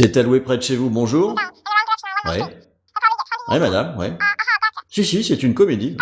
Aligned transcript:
C'est 0.00 0.16
alloué 0.16 0.38
près 0.38 0.56
de 0.56 0.62
chez 0.62 0.76
vous, 0.76 0.90
bonjour 0.90 1.34
Ouais. 2.24 2.40
Ouais, 3.48 3.58
madame, 3.58 3.98
ouais. 3.98 4.16
Si, 4.88 5.04
si, 5.04 5.24
c'est 5.24 5.42
une 5.42 5.54
comédie. 5.54 5.96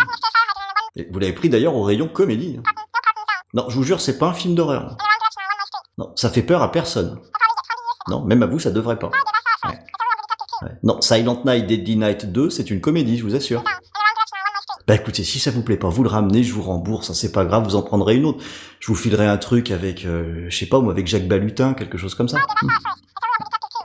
Et 0.95 1.07
vous 1.11 1.17
l'avez 1.17 1.33
pris 1.33 1.49
d'ailleurs 1.49 1.73
au 1.73 1.81
rayon 1.81 2.07
comédie. 2.07 2.59
Non, 3.55 3.65
je 3.69 3.75
vous 3.75 3.81
jure, 3.81 3.99
c'est 3.99 4.19
pas 4.19 4.27
un 4.27 4.33
film 4.35 4.53
d'horreur. 4.53 4.97
Non, 5.97 6.11
ça 6.15 6.29
fait 6.29 6.43
peur 6.43 6.61
à 6.61 6.71
personne. 6.71 7.19
Non, 8.07 8.23
même 8.23 8.43
à 8.43 8.45
vous, 8.45 8.59
ça 8.59 8.69
devrait 8.69 8.99
pas. 8.99 9.09
Ouais. 9.65 9.79
Ouais. 10.61 10.71
Non, 10.83 11.01
Silent 11.01 11.41
Night, 11.43 11.65
Deadly 11.65 11.97
Night 11.97 12.31
2, 12.31 12.51
c'est 12.51 12.69
une 12.69 12.81
comédie, 12.81 13.17
je 13.17 13.23
vous 13.23 13.33
assure. 13.33 13.63
Bah 14.85 14.93
écoutez, 14.93 15.23
si 15.23 15.39
ça 15.39 15.49
vous 15.49 15.63
plaît 15.63 15.75
pas, 15.75 15.89
vous 15.89 16.03
le 16.03 16.09
ramenez, 16.09 16.43
je 16.43 16.53
vous 16.53 16.61
rembourse, 16.61 17.09
hein, 17.09 17.15
c'est 17.15 17.31
pas 17.31 17.45
grave, 17.45 17.63
vous 17.63 17.75
en 17.75 17.81
prendrez 17.81 18.15
une 18.15 18.25
autre. 18.25 18.43
Je 18.79 18.89
vous 18.89 18.95
filerai 18.95 19.25
un 19.25 19.37
truc 19.37 19.71
avec, 19.71 20.05
euh, 20.05 20.45
je 20.49 20.55
sais 20.55 20.67
pas, 20.67 20.81
moi, 20.81 20.93
avec 20.93 21.07
Jacques 21.07 21.27
Balutin, 21.27 21.73
quelque 21.73 21.97
chose 21.97 22.13
comme 22.13 22.29
ça. 22.29 22.37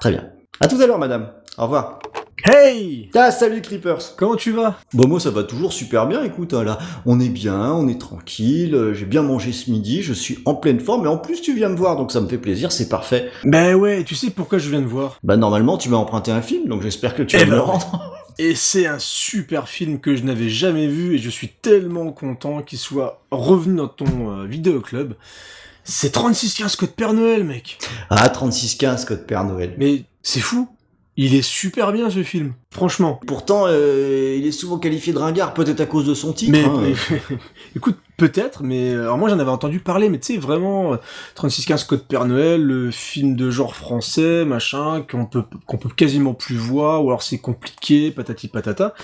Très 0.03 0.11
bien. 0.11 0.25
À 0.59 0.67
tout 0.67 0.81
à 0.81 0.87
l'heure, 0.89 0.99
madame. 0.99 1.29
Au 1.59 1.63
revoir. 1.63 2.01
Hey 2.45 3.09
Ah, 3.15 3.31
salut 3.31 3.63
Creepers 3.63 4.17
Comment 4.17 4.35
tu 4.35 4.51
vas? 4.51 4.77
Bon, 4.95 5.07
moi, 5.07 5.21
ça 5.21 5.31
va 5.31 5.45
toujours 5.45 5.73
super 5.73 6.09
bien, 6.09 6.25
écoute, 6.25 6.55
hein, 6.55 6.65
là, 6.65 6.79
on 7.07 7.21
est 7.21 7.29
bien, 7.29 7.71
on 7.73 7.87
est 7.87 8.01
tranquille, 8.01 8.75
euh, 8.75 8.95
j'ai 8.95 9.05
bien 9.07 9.23
mangé 9.23 9.53
ce 9.53 9.71
midi, 9.71 10.03
je 10.03 10.13
suis 10.13 10.41
en 10.45 10.57
pleine 10.57 10.81
forme, 10.81 11.05
et 11.05 11.09
en 11.09 11.19
plus, 11.19 11.41
tu 11.41 11.55
viens 11.55 11.69
me 11.69 11.77
voir, 11.77 11.95
donc 11.95 12.11
ça 12.11 12.21
me 12.21 12.27
fait 12.27 12.39
plaisir, 12.39 12.73
c'est 12.73 12.89
parfait. 12.89 13.31
Ben 13.45 13.77
ouais, 13.77 14.03
tu 14.03 14.17
sais 14.17 14.31
pourquoi 14.31 14.59
je 14.59 14.71
viens 14.71 14.81
de 14.81 14.87
voir? 14.87 15.19
Bah, 15.23 15.37
normalement, 15.37 15.79
tu 15.79 15.89
m'as 15.89 15.99
emprunté 15.99 16.33
un 16.33 16.43
film, 16.43 16.67
donc 16.69 16.83
j'espère 16.83 17.15
que 17.15 17.23
tu 17.23 17.37
Eh 17.37 17.39
vas 17.39 17.45
me 17.45 17.51
ben 17.51 17.57
le 17.59 17.63
ouais. 17.63 17.69
rendre. 17.69 18.17
Et 18.41 18.57
c'est 18.57 18.87
un 18.89 18.99
super 18.99 19.69
film 19.69 20.01
que 20.01 20.17
je 20.17 20.25
n'avais 20.25 20.49
jamais 20.49 20.89
vu 20.89 21.15
et 21.15 21.19
je 21.19 21.31
suis 21.31 21.47
tellement 21.47 22.11
content 22.11 22.61
qu'il 22.63 22.79
soit 22.79 23.23
revenu 23.31 23.77
dans 23.77 23.87
ton 23.87 24.33
euh, 24.33 24.47
vidéoclub. 24.47 25.15
C'est 25.85 26.11
3615 26.11 26.77
Code 26.77 26.91
Père 26.91 27.13
Noël, 27.13 27.45
mec. 27.45 27.79
Ah, 28.11 28.29
3615, 28.29 29.05
code 29.05 29.27
Père 29.27 29.45
Noël. 29.45 29.75
Mais 29.79 30.05
c'est 30.23 30.41
fou. 30.41 30.69
Il 31.19 31.35
est 31.35 31.43
super 31.43 31.93
bien 31.93 32.09
ce 32.09 32.23
film, 32.23 32.55
franchement. 32.71 33.21
Pourtant, 33.27 33.65
euh, 33.67 34.35
il 34.39 34.47
est 34.47 34.53
souvent 34.53 34.79
qualifié 34.79 35.13
de 35.13 35.19
ringard, 35.19 35.53
peut-être 35.53 35.81
à 35.81 35.85
cause 35.87 36.07
de 36.07 36.15
son 36.15 36.33
titre. 36.33 36.53
Mais, 36.53 36.65
hein. 36.65 36.81
mais- 36.81 37.37
écoute, 37.77 37.99
peut-être, 38.17 38.63
mais 38.63 38.93
alors 38.95 39.19
moi 39.19 39.29
j'en 39.29 39.39
avais 39.39 39.51
entendu 39.51 39.79
parler, 39.79 40.09
mais 40.09 40.19
tu 40.19 40.33
sais 40.33 40.39
vraiment 40.39 40.95
euh, 40.95 40.97
3615 41.35 41.85
Code 41.85 42.07
Père 42.07 42.25
Noël, 42.25 42.63
le 42.63 42.91
film 42.91 43.37
de 43.37 43.51
genre 43.51 43.77
français, 43.77 44.47
machin, 44.47 45.03
qu'on 45.03 45.27
peut 45.27 45.45
qu'on 45.67 45.77
peut 45.77 45.91
quasiment 45.91 46.33
plus 46.33 46.57
voir, 46.57 47.05
ou 47.05 47.09
alors 47.09 47.23
c'est 47.23 47.39
compliqué, 47.39 48.11
patati 48.11 48.49
patata. 48.49 48.95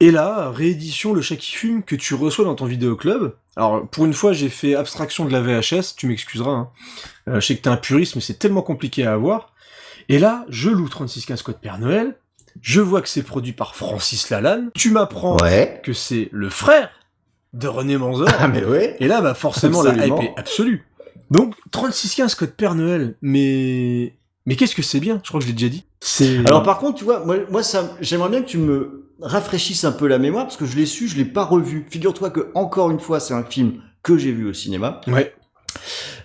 Et 0.00 0.10
là, 0.12 0.50
réédition 0.50 1.12
Le 1.12 1.20
Chat 1.22 1.36
qui 1.36 1.52
fume 1.52 1.82
que 1.82 1.96
tu 1.96 2.14
reçois 2.14 2.44
dans 2.44 2.54
ton 2.54 2.66
vidéoclub. 2.66 3.32
Alors 3.56 3.88
pour 3.88 4.04
une 4.04 4.12
fois, 4.14 4.32
j'ai 4.32 4.48
fait 4.48 4.74
abstraction 4.76 5.24
de 5.24 5.32
la 5.32 5.40
VHS, 5.40 5.96
tu 5.96 6.06
m'excuseras. 6.06 6.50
Hein. 6.52 6.68
Euh, 7.28 7.40
je 7.40 7.46
sais 7.46 7.56
que 7.56 7.62
t'es 7.62 7.68
un 7.68 7.76
puriste, 7.76 8.14
mais 8.14 8.20
c'est 8.20 8.38
tellement 8.38 8.62
compliqué 8.62 9.04
à 9.04 9.12
avoir. 9.14 9.52
Et 10.08 10.18
là, 10.18 10.44
je 10.48 10.70
loue 10.70 10.88
3615 10.88 11.42
Code 11.42 11.60
Père 11.60 11.78
Noël. 11.78 12.14
Je 12.62 12.80
vois 12.80 13.02
que 13.02 13.08
c'est 13.08 13.22
produit 13.24 13.52
par 13.52 13.74
Francis 13.76 14.30
Lalanne. 14.30 14.70
Tu 14.74 14.90
m'apprends 14.90 15.36
Ouais. 15.38 15.80
que 15.84 15.92
c'est 15.92 16.28
le 16.32 16.48
frère 16.48 16.90
de 17.52 17.66
René 17.66 17.96
Manzor. 17.96 18.28
Ah, 18.38 18.46
mais 18.48 18.64
ouais. 18.64 18.96
Et 19.00 19.08
là, 19.08 19.20
bah 19.20 19.34
forcément, 19.34 19.82
la 19.82 20.06
hype 20.06 20.20
est 20.22 20.34
absolue. 20.36 20.84
Donc, 21.30 21.54
3615 21.72 22.34
Code 22.36 22.52
Père 22.54 22.74
Noël, 22.74 23.16
mais... 23.20 24.14
Mais 24.48 24.56
qu'est-ce 24.56 24.74
que 24.74 24.80
c'est 24.82 24.98
bien 24.98 25.20
Je 25.22 25.28
crois 25.28 25.38
que 25.40 25.44
je 25.46 25.50
l'ai 25.50 25.56
déjà 25.56 25.68
dit. 25.68 25.84
C'est... 26.00 26.38
Alors 26.46 26.62
par 26.62 26.78
contre, 26.78 26.98
tu 26.98 27.04
vois, 27.04 27.22
moi, 27.24 27.36
moi 27.50 27.62
ça, 27.62 27.94
j'aimerais 28.00 28.30
bien 28.30 28.40
que 28.42 28.48
tu 28.48 28.56
me 28.58 29.04
rafraîchisses 29.20 29.84
un 29.84 29.92
peu 29.92 30.06
la 30.06 30.18
mémoire 30.18 30.44
parce 30.46 30.56
que 30.56 30.64
je 30.64 30.74
l'ai 30.76 30.86
su, 30.86 31.06
je 31.06 31.16
l'ai 31.16 31.26
pas 31.26 31.44
revu. 31.44 31.86
Figure-toi 31.90 32.30
que 32.30 32.48
encore 32.54 32.90
une 32.90 32.98
fois, 33.00 33.20
c'est 33.20 33.34
un 33.34 33.44
film 33.44 33.82
que 34.02 34.16
j'ai 34.16 34.32
vu 34.32 34.48
au 34.48 34.54
cinéma, 34.54 35.00
Ouais. 35.06 35.34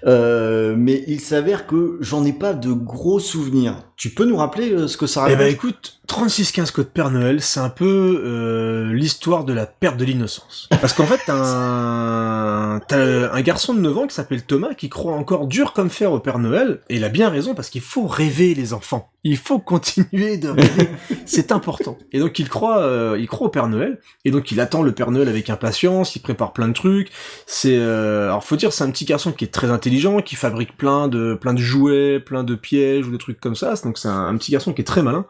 Euh, 0.05 0.75
mais 0.77 1.03
il 1.07 1.19
s'avère 1.21 1.67
que 1.67 1.97
j'en 2.01 2.25
ai 2.25 2.33
pas 2.33 2.53
de 2.53 2.71
gros 2.73 3.19
souvenirs. 3.19 3.75
Tu 3.97 4.09
peux 4.09 4.25
nous 4.25 4.35
rappeler 4.37 4.71
euh, 4.71 4.87
ce 4.87 4.97
que 4.97 5.05
ça 5.07 5.21
Eh 5.21 5.23
raconte? 5.23 5.37
ben 5.39 5.53
écoute, 5.53 6.01
3615 6.13 6.69
Code 6.69 6.89
Père 6.89 7.09
Noël, 7.09 7.41
c'est 7.41 7.59
un 7.59 7.69
peu 7.69 8.21
euh, 8.23 8.93
l'histoire 8.93 9.45
de 9.45 9.51
la 9.51 9.65
perte 9.65 9.97
de 9.97 10.05
l'innocence. 10.05 10.69
Parce 10.69 10.93
qu'en 10.93 11.07
fait, 11.07 11.19
t'as 11.25 11.33
un... 11.33 12.75
un 12.75 13.41
garçon 13.41 13.73
de 13.73 13.79
9 13.79 13.97
ans 13.97 14.05
qui 14.05 14.13
s'appelle 14.13 14.43
Thomas 14.43 14.75
qui 14.75 14.89
croit 14.89 15.15
encore 15.15 15.47
dur 15.47 15.73
comme 15.73 15.89
fer 15.89 16.11
au 16.11 16.19
Père 16.19 16.37
Noël, 16.37 16.81
et 16.87 16.97
il 16.97 17.03
a 17.03 17.09
bien 17.09 17.29
raison 17.29 17.55
parce 17.55 17.71
qu'il 17.71 17.81
faut 17.81 18.05
rêver 18.05 18.53
les 18.53 18.73
enfants. 18.73 19.09
Il 19.23 19.37
faut 19.37 19.57
continuer 19.57 20.37
de 20.37 20.49
rêver, 20.49 20.87
c'est 21.25 21.51
important. 21.51 21.97
Et 22.11 22.19
donc 22.19 22.37
il 22.37 22.47
croit, 22.47 22.83
euh, 22.83 23.17
il 23.19 23.27
croit 23.27 23.47
au 23.47 23.49
Père 23.49 23.67
Noël, 23.67 23.99
et 24.23 24.29
donc 24.29 24.51
il 24.51 24.59
attend 24.59 24.83
le 24.83 24.91
Père 24.91 25.09
Noël 25.09 25.27
avec 25.27 25.49
impatience, 25.49 26.15
il 26.15 26.19
prépare 26.19 26.53
plein 26.53 26.67
de 26.67 26.73
trucs. 26.73 27.09
C'est, 27.47 27.75
euh, 27.75 28.25
alors 28.25 28.43
faut 28.43 28.55
dire, 28.55 28.71
c'est 28.71 28.83
un 28.83 28.91
petit 28.91 29.05
garçon 29.05 29.31
qui 29.31 29.45
est 29.45 29.51
très 29.51 29.71
intelligent, 29.71 30.21
qui 30.21 30.35
fabrique 30.35 30.77
plein 30.77 31.07
de, 31.07 31.33
plein 31.33 31.55
de 31.55 31.59
jouets, 31.59 32.19
plein 32.19 32.43
de 32.43 32.53
pièges 32.53 33.07
ou 33.07 33.11
des 33.11 33.17
trucs 33.17 33.39
comme 33.39 33.55
ça. 33.55 33.73
Donc 33.83 33.97
c'est 33.97 34.09
un, 34.09 34.27
un 34.27 34.37
petit 34.37 34.51
garçon 34.51 34.73
qui 34.73 34.81
est 34.81 34.85
très 34.85 35.01
malin. 35.01 35.25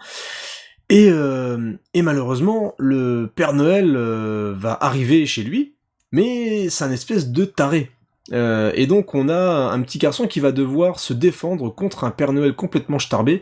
Et, 0.89 1.07
euh, 1.09 1.73
et 1.93 2.01
malheureusement, 2.01 2.75
le 2.77 3.29
Père 3.33 3.53
Noël 3.53 3.95
euh, 3.95 4.53
va 4.55 4.77
arriver 4.79 5.25
chez 5.25 5.43
lui, 5.43 5.73
mais 6.11 6.69
c'est 6.69 6.83
un 6.83 6.91
espèce 6.91 7.29
de 7.29 7.45
taré. 7.45 7.91
Euh, 8.31 8.71
et 8.73 8.87
donc 8.87 9.15
on 9.15 9.27
a 9.27 9.71
un 9.71 9.81
petit 9.81 9.97
garçon 9.97 10.27
qui 10.27 10.39
va 10.39 10.53
devoir 10.53 10.99
se 10.99 11.11
défendre 11.11 11.69
contre 11.69 12.05
un 12.05 12.11
Père 12.11 12.31
Noël 12.31 12.55
complètement 12.55 12.97
starbé 12.97 13.41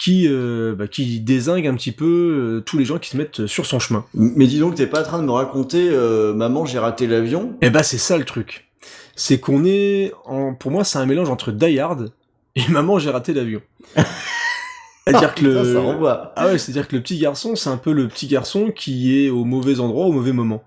qui, 0.00 0.28
euh, 0.28 0.74
bah, 0.76 0.86
qui 0.86 1.18
désingue 1.18 1.66
un 1.66 1.74
petit 1.74 1.90
peu 1.90 2.04
euh, 2.06 2.60
tous 2.60 2.78
les 2.78 2.84
gens 2.84 2.98
qui 2.98 3.10
se 3.10 3.16
mettent 3.16 3.46
sur 3.46 3.66
son 3.66 3.80
chemin. 3.80 4.04
Mais 4.14 4.46
dis 4.46 4.60
donc, 4.60 4.76
t'es 4.76 4.86
pas 4.86 5.00
en 5.00 5.04
train 5.04 5.18
de 5.18 5.24
me 5.24 5.32
raconter, 5.32 5.90
maman, 6.34 6.64
j'ai 6.64 6.78
raté 6.78 7.06
l'avion? 7.06 7.56
Et 7.60 7.70
bah 7.70 7.82
c'est 7.82 7.98
ça 7.98 8.16
le 8.16 8.24
truc. 8.24 8.68
C'est 9.16 9.40
qu'on 9.40 9.64
est, 9.64 10.12
en, 10.24 10.54
pour 10.54 10.70
moi 10.70 10.84
c'est 10.84 10.98
un 10.98 11.06
mélange 11.06 11.28
entre 11.28 11.50
Die 11.50 11.78
Hard 11.78 12.12
et 12.54 12.62
Maman 12.68 12.98
j'ai 12.98 13.10
raté 13.10 13.34
l'avion. 13.34 13.60
C'est-à-dire 15.06 15.34
que 15.34 15.44
le... 15.44 15.74
ça. 15.74 15.80
Ah 16.36 16.46
ouais, 16.46 16.58
c'est-à-dire 16.58 16.86
que 16.88 16.96
le 16.96 17.02
petit 17.02 17.18
garçon, 17.18 17.56
c'est 17.56 17.70
un 17.70 17.76
peu 17.76 17.92
le 17.92 18.06
petit 18.08 18.26
garçon 18.26 18.70
qui 18.74 19.24
est 19.24 19.30
au 19.30 19.44
mauvais 19.44 19.80
endroit 19.80 20.06
au 20.06 20.12
mauvais 20.12 20.32
moment. 20.32 20.62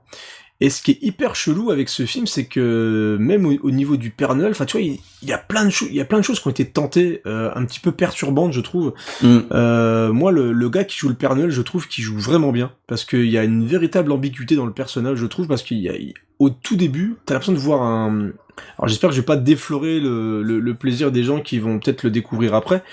Et 0.61 0.69
ce 0.69 0.81
qui 0.81 0.91
est 0.91 0.99
hyper 1.01 1.35
chelou 1.35 1.71
avec 1.71 1.89
ce 1.89 2.05
film, 2.05 2.25
c'est 2.25 2.45
que 2.45 3.17
même 3.19 3.45
au, 3.45 3.53
au 3.63 3.71
niveau 3.71 3.97
du 3.97 4.11
Père 4.11 4.33
Noël, 4.33 4.51
enfin 4.51 4.63
tu 4.65 4.77
vois, 4.77 4.85
il, 4.85 4.97
il 5.21 5.27
y 5.27 5.33
a 5.33 5.37
plein 5.37 5.65
de 5.65 5.69
choses, 5.69 5.89
il 5.89 5.95
y 5.95 5.99
a 6.01 6.05
plein 6.05 6.19
de 6.19 6.23
choses 6.23 6.39
qui 6.39 6.47
ont 6.47 6.51
été 6.51 6.65
tentées, 6.65 7.21
euh, 7.25 7.51
un 7.53 7.65
petit 7.65 7.81
peu 7.81 7.91
perturbantes, 7.91 8.53
je 8.53 8.61
trouve. 8.61 8.93
Mm. 9.21 9.39
Euh, 9.51 10.13
moi, 10.13 10.31
le, 10.31 10.53
le 10.53 10.69
gars 10.69 10.85
qui 10.85 10.97
joue 10.97 11.09
le 11.09 11.15
Père 11.15 11.35
Noël, 11.35 11.49
je 11.49 11.61
trouve 11.61 11.87
qu'il 11.87 12.03
joue 12.03 12.17
vraiment 12.17 12.51
bien, 12.51 12.71
parce 12.87 13.03
qu'il 13.03 13.29
y 13.29 13.37
a 13.37 13.43
une 13.43 13.65
véritable 13.65 14.11
ambiguïté 14.11 14.55
dans 14.55 14.65
le 14.65 14.71
personnage, 14.73 15.17
je 15.17 15.25
trouve, 15.25 15.47
parce 15.47 15.63
qu'il 15.63 15.79
y 15.79 15.89
a, 15.89 15.95
il- 15.97 16.13
au 16.39 16.49
tout 16.49 16.75
début, 16.75 17.15
t'as 17.25 17.33
l'impression 17.33 17.53
de 17.53 17.57
voir 17.57 17.81
un. 17.83 18.29
Alors 18.77 18.87
j'espère 18.87 19.09
que 19.09 19.15
je 19.15 19.21
vais 19.21 19.25
pas 19.25 19.35
déflorer 19.35 19.99
le, 19.99 20.41
le, 20.41 20.73
plaisir 20.75 21.11
des 21.11 21.23
gens 21.23 21.41
qui 21.41 21.59
vont 21.59 21.79
peut-être 21.79 22.03
le 22.03 22.11
découvrir 22.11 22.53
après, 22.53 22.83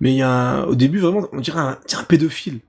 mais 0.00 0.12
il 0.12 0.16
y 0.16 0.22
a 0.22 0.64
au 0.66 0.74
début 0.74 0.98
vraiment, 0.98 1.28
on 1.32 1.40
dirait 1.40 1.60
un, 1.60 1.78
un 1.96 2.04
pédophile. 2.04 2.60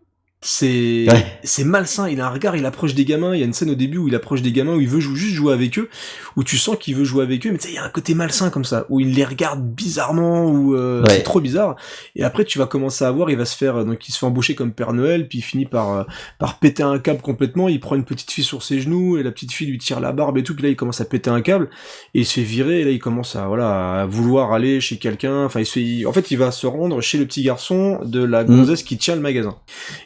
C'est 0.41 1.05
Ouais. 1.11 1.25
c'est 1.43 1.65
malsain. 1.65 2.07
Il 2.07 2.21
a 2.21 2.27
un 2.27 2.29
regard, 2.29 2.55
il 2.55 2.65
approche 2.65 2.93
des 2.95 3.03
gamins. 3.03 3.33
Il 3.35 3.39
y 3.39 3.43
a 3.43 3.45
une 3.45 3.51
scène 3.51 3.71
au 3.71 3.75
début 3.75 3.97
où 3.97 4.07
il 4.07 4.15
approche 4.15 4.41
des 4.41 4.53
gamins 4.53 4.73
où 4.75 4.79
il 4.79 4.87
veut 4.87 5.01
juste 5.01 5.33
jouer 5.35 5.51
avec 5.53 5.77
eux, 5.77 5.89
où 6.37 6.45
tu 6.45 6.57
sens 6.57 6.77
qu'il 6.79 6.95
veut 6.95 7.03
jouer 7.03 7.23
avec 7.23 7.45
eux, 7.45 7.51
mais 7.51 7.57
tu 7.57 7.65
sais, 7.65 7.73
il 7.73 7.75
y 7.75 7.77
a 7.77 7.83
un 7.83 7.89
côté 7.89 8.13
malsain 8.13 8.49
comme 8.49 8.63
ça, 8.63 8.85
où 8.87 9.01
il 9.01 9.13
les 9.13 9.25
regarde 9.25 9.61
bizarrement, 9.61 10.45
où 10.49 10.75
euh, 10.75 11.01
Ouais. 11.03 11.09
c'est 11.09 11.23
trop 11.23 11.41
bizarre. 11.41 11.75
Et 12.15 12.23
après, 12.23 12.45
tu 12.45 12.57
vas 12.57 12.67
commencer 12.67 13.03
à 13.03 13.11
voir, 13.11 13.29
il 13.29 13.35
va 13.37 13.43
se 13.43 13.57
faire, 13.57 13.83
donc 13.83 14.07
il 14.07 14.13
se 14.13 14.19
fait 14.19 14.25
embaucher 14.25 14.55
comme 14.55 14.71
Père 14.71 14.93
Noël, 14.93 15.27
puis 15.27 15.39
il 15.39 15.41
finit 15.41 15.65
par 15.65 15.91
euh, 15.93 16.03
par 16.37 16.59
péter 16.59 16.83
un 16.83 16.99
câble 16.99 17.19
complètement. 17.21 17.67
Il 17.67 17.81
prend 17.81 17.95
une 17.95 18.05
petite 18.05 18.31
fille 18.31 18.45
sur 18.45 18.63
ses 18.63 18.79
genoux 18.79 19.17
et 19.17 19.23
la 19.23 19.31
petite 19.31 19.51
fille 19.51 19.67
lui 19.67 19.77
tire 19.77 19.99
la 19.99 20.13
barbe 20.13 20.37
et 20.37 20.43
tout. 20.43 20.53
Puis 20.55 20.63
là, 20.63 20.69
il 20.69 20.77
commence 20.77 21.01
à 21.01 21.05
péter 21.05 21.29
un 21.29 21.41
câble 21.41 21.69
et 22.13 22.19
il 22.21 22.25
se 22.25 22.35
fait 22.35 22.43
virer. 22.45 22.79
Et 22.79 22.83
là, 22.85 22.91
il 22.91 22.99
commence 22.99 23.35
à 23.35 23.45
voilà 23.47 24.01
à 24.03 24.05
vouloir 24.05 24.53
aller 24.53 24.79
chez 24.79 24.95
quelqu'un. 24.97 25.43
Enfin, 25.43 25.59
il 25.59 25.65
se 25.65 25.73
fait, 25.79 26.05
en 26.05 26.13
fait, 26.13 26.31
il 26.31 26.37
va 26.37 26.51
se 26.51 26.65
rendre 26.65 27.01
chez 27.01 27.17
le 27.17 27.25
petit 27.25 27.43
garçon 27.43 27.99
de 28.05 28.23
la 28.23 28.45
gonzesse 28.45 28.83
qui 28.83 28.97
tient 28.97 29.15
le 29.15 29.21
magasin. 29.21 29.55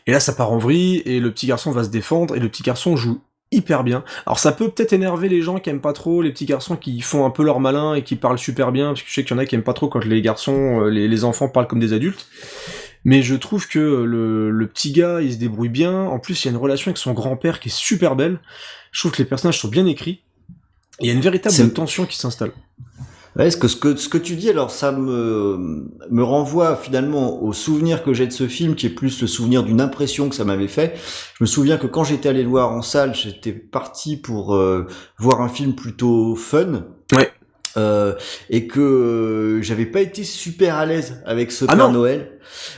Et 0.07 0.11
là, 0.11 0.19
ça 0.23 0.33
part 0.33 0.51
en 0.51 0.57
vrille 0.57 1.01
et 1.05 1.19
le 1.19 1.31
petit 1.31 1.47
garçon 1.47 1.71
va 1.71 1.83
se 1.83 1.89
défendre 1.89 2.35
et 2.35 2.39
le 2.39 2.49
petit 2.49 2.63
garçon 2.63 2.95
joue 2.95 3.21
hyper 3.51 3.83
bien. 3.83 4.03
Alors 4.25 4.39
ça 4.39 4.51
peut 4.51 4.69
peut-être 4.69 4.93
énerver 4.93 5.29
les 5.29 5.41
gens 5.41 5.59
qui 5.59 5.69
aiment 5.69 5.81
pas 5.81 5.93
trop 5.93 6.21
les 6.21 6.31
petits 6.31 6.45
garçons 6.45 6.75
qui 6.75 7.01
font 7.01 7.25
un 7.25 7.29
peu 7.29 7.43
leur 7.43 7.59
malin 7.59 7.93
et 7.93 8.03
qui 8.03 8.15
parlent 8.15 8.39
super 8.39 8.71
bien 8.71 8.87
parce 8.87 9.03
que 9.03 9.09
je 9.09 9.13
sais 9.13 9.23
qu'il 9.23 9.35
y 9.35 9.39
en 9.39 9.41
a 9.41 9.45
qui 9.45 9.53
aiment 9.55 9.63
pas 9.63 9.73
trop 9.73 9.87
quand 9.87 10.03
les 10.03 10.21
garçons 10.21 10.81
euh, 10.81 10.89
les, 10.89 11.07
les 11.07 11.23
enfants 11.23 11.49
parlent 11.49 11.67
comme 11.67 11.79
des 11.79 11.93
adultes. 11.93 12.27
Mais 13.05 13.21
je 13.21 13.35
trouve 13.35 13.67
que 13.67 13.79
le, 13.79 14.49
le 14.49 14.67
petit 14.67 14.93
gars, 14.93 15.21
il 15.21 15.33
se 15.33 15.37
débrouille 15.37 15.69
bien. 15.69 16.03
En 16.05 16.19
plus, 16.19 16.41
il 16.41 16.47
y 16.47 16.49
a 16.49 16.51
une 16.51 16.57
relation 16.57 16.89
avec 16.89 16.97
son 16.97 17.11
grand-père 17.11 17.59
qui 17.59 17.67
est 17.67 17.75
super 17.75 18.15
belle. 18.15 18.39
Je 18.91 19.01
trouve 19.01 19.11
que 19.11 19.17
les 19.17 19.27
personnages 19.27 19.59
sont 19.59 19.67
bien 19.67 19.85
écrits. 19.85 20.21
Et 20.99 21.05
il 21.05 21.07
y 21.07 21.09
a 21.09 21.13
une 21.13 21.21
véritable 21.21 21.73
tension 21.73 22.05
qui 22.05 22.17
s'installe. 22.17 22.51
Ouais, 23.35 23.49
ce 23.49 23.57
que, 23.57 23.67
ce 23.67 23.75
que, 23.75 23.95
ce 23.95 24.09
que 24.09 24.17
tu 24.19 24.35
dis, 24.35 24.49
alors 24.49 24.69
ça 24.69 24.91
me, 24.91 25.87
me 26.11 26.23
renvoie 26.23 26.75
finalement 26.75 27.41
au 27.41 27.51
souvenir 27.51 28.03
que 28.03 28.13
j'ai 28.13 28.27
de 28.27 28.31
ce 28.31 28.47
film, 28.47 28.75
qui 28.75 28.85
est 28.85 28.91
plus 28.91 29.21
le 29.21 29.27
souvenir 29.27 29.63
d'une 29.63 29.81
impression 29.81 30.29
que 30.29 30.35
ça 30.35 30.43
m'avait 30.45 30.67
fait. 30.67 30.93
Je 31.39 31.43
me 31.43 31.47
souviens 31.47 31.77
que 31.77 31.87
quand 31.87 32.03
j'étais 32.03 32.29
allé 32.29 32.43
le 32.43 32.49
voir 32.49 32.71
en 32.71 32.81
salle, 32.83 33.15
j'étais 33.15 33.51
parti 33.53 34.17
pour 34.17 34.55
euh, 34.55 34.85
voir 35.17 35.41
un 35.41 35.49
film 35.49 35.73
plutôt 35.73 36.35
fun. 36.35 36.85
Ouais. 37.11 37.31
Euh, 37.75 38.13
et 38.51 38.67
que 38.67 38.79
euh, 38.79 39.61
j'avais 39.63 39.87
pas 39.87 40.01
été 40.01 40.23
super 40.23 40.75
à 40.75 40.85
l'aise 40.85 41.23
avec 41.25 41.51
ce 41.51 41.65
Ah 41.67 41.75
Père 41.75 41.87
non. 41.87 41.91
Noël 41.93 42.37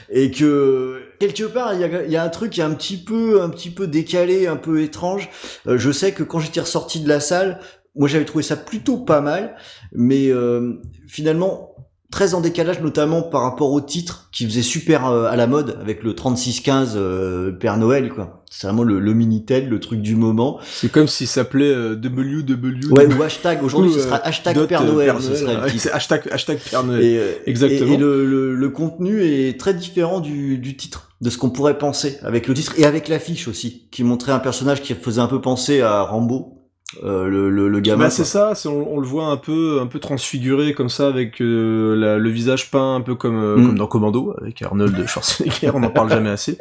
et 0.09 0.31
que 0.31 1.01
quelque 1.19 1.43
part 1.43 1.73
il 1.73 1.81
y 1.81 1.83
a, 1.83 2.05
y 2.05 2.15
a 2.15 2.23
un 2.23 2.29
truc 2.29 2.51
qui 2.51 2.61
est 2.61 2.63
un 2.63 2.73
petit 2.73 2.95
peu 2.95 3.41
un 3.41 3.49
petit 3.49 3.71
peu 3.71 3.87
décalé 3.87 4.47
un 4.47 4.55
peu 4.55 4.81
étrange 4.81 5.29
Euh, 5.67 5.77
je 5.77 5.91
sais 5.91 6.13
que 6.13 6.23
quand 6.23 6.39
j'étais 6.39 6.61
ressorti 6.61 7.01
de 7.01 7.09
la 7.09 7.19
salle 7.19 7.59
moi 7.95 8.07
j'avais 8.07 8.25
trouvé 8.25 8.43
ça 8.43 8.55
plutôt 8.55 8.97
pas 8.97 9.21
mal 9.21 9.55
mais 9.93 10.29
euh, 10.29 10.73
finalement 11.07 11.71
très 12.11 12.33
en 12.33 12.39
décalage 12.41 12.81
notamment 12.81 13.21
par 13.23 13.41
rapport 13.41 13.71
au 13.71 13.81
titre 13.81 14.29
qui 14.31 14.45
faisait 14.45 14.61
super 14.61 15.07
euh, 15.07 15.25
à 15.25 15.35
la 15.35 15.47
mode 15.47 15.77
avec 15.81 16.03
le 16.03 16.13
3615 16.15 16.93
euh, 16.95 17.51
Père 17.51 17.77
Noël 17.77 18.09
quoi. 18.09 18.43
C'est 18.49 18.67
vraiment 18.67 18.83
le, 18.83 18.99
le 19.01 19.13
minitel, 19.13 19.67
le 19.67 19.81
truc 19.81 20.01
du 20.01 20.15
moment. 20.15 20.59
C'est 20.63 20.89
comme 20.89 21.09
s'il 21.09 21.27
s'appelait 21.27 21.73
euh, 21.73 21.95
WW. 21.95 22.93
Ouais, 22.93 23.13
ou 23.13 23.21
hashtag. 23.21 23.61
Aujourd'hui, 23.61 23.91
ce 23.91 23.99
sera 23.99 24.15
hashtag 24.17 24.65
Père 24.67 24.83
euh, 24.83 24.85
Noël. 24.85 25.07
Père 25.07 25.21
ce 25.21 25.43
Noël, 25.43 25.59
hashtag, 25.91 26.29
hashtag 26.31 26.59
Père 26.59 26.83
Noël. 26.85 27.03
Et, 27.03 27.17
euh, 27.17 27.33
Exactement. 27.47 27.91
Et, 27.91 27.93
et 27.95 27.97
le, 27.97 28.25
le, 28.25 28.55
le 28.55 28.69
contenu 28.69 29.25
est 29.25 29.59
très 29.59 29.73
différent 29.73 30.21
du, 30.21 30.57
du 30.57 30.77
titre, 30.77 31.09
de 31.19 31.29
ce 31.29 31.37
qu'on 31.37 31.49
pourrait 31.49 31.77
penser 31.77 32.17
avec 32.21 32.47
le 32.47 32.53
titre 32.53 32.75
et 32.77 32.85
avec 32.85 33.09
l'affiche 33.09 33.49
aussi, 33.49 33.89
qui 33.91 34.05
montrait 34.05 34.31
un 34.31 34.39
personnage 34.39 34.81
qui 34.81 34.93
faisait 34.93 35.19
un 35.19 35.27
peu 35.27 35.41
penser 35.41 35.81
à 35.81 36.03
Rambo, 36.03 36.64
euh, 37.03 37.27
le, 37.27 37.49
le, 37.49 37.67
le 37.67 37.79
gamin. 37.79 38.05
Bah, 38.05 38.09
c'est 38.09 38.23
ça, 38.25 38.53
c'est, 38.55 38.69
on, 38.69 38.95
on 38.95 38.99
le 38.99 39.07
voit 39.07 39.25
un 39.27 39.37
peu, 39.37 39.79
un 39.81 39.87
peu 39.87 39.99
transfiguré 39.99 40.73
comme 40.73 40.89
ça, 40.89 41.07
avec 41.07 41.41
euh, 41.41 41.95
la- 41.95 42.17
le 42.17 42.29
visage 42.29 42.69
peint 42.71 42.95
un 42.95 43.01
peu 43.01 43.15
comme, 43.15 43.37
euh, 43.41 43.57
Mm. 43.57 43.65
comme 43.65 43.77
dans 43.77 43.87
Commando, 43.87 44.35
avec 44.39 44.61
Arnold 44.61 45.05
Schwarzenegger, 45.07 45.71
on 45.73 45.79
n'en 45.79 45.89
parle 45.89 46.09
jamais 46.09 46.29
assez. 46.29 46.57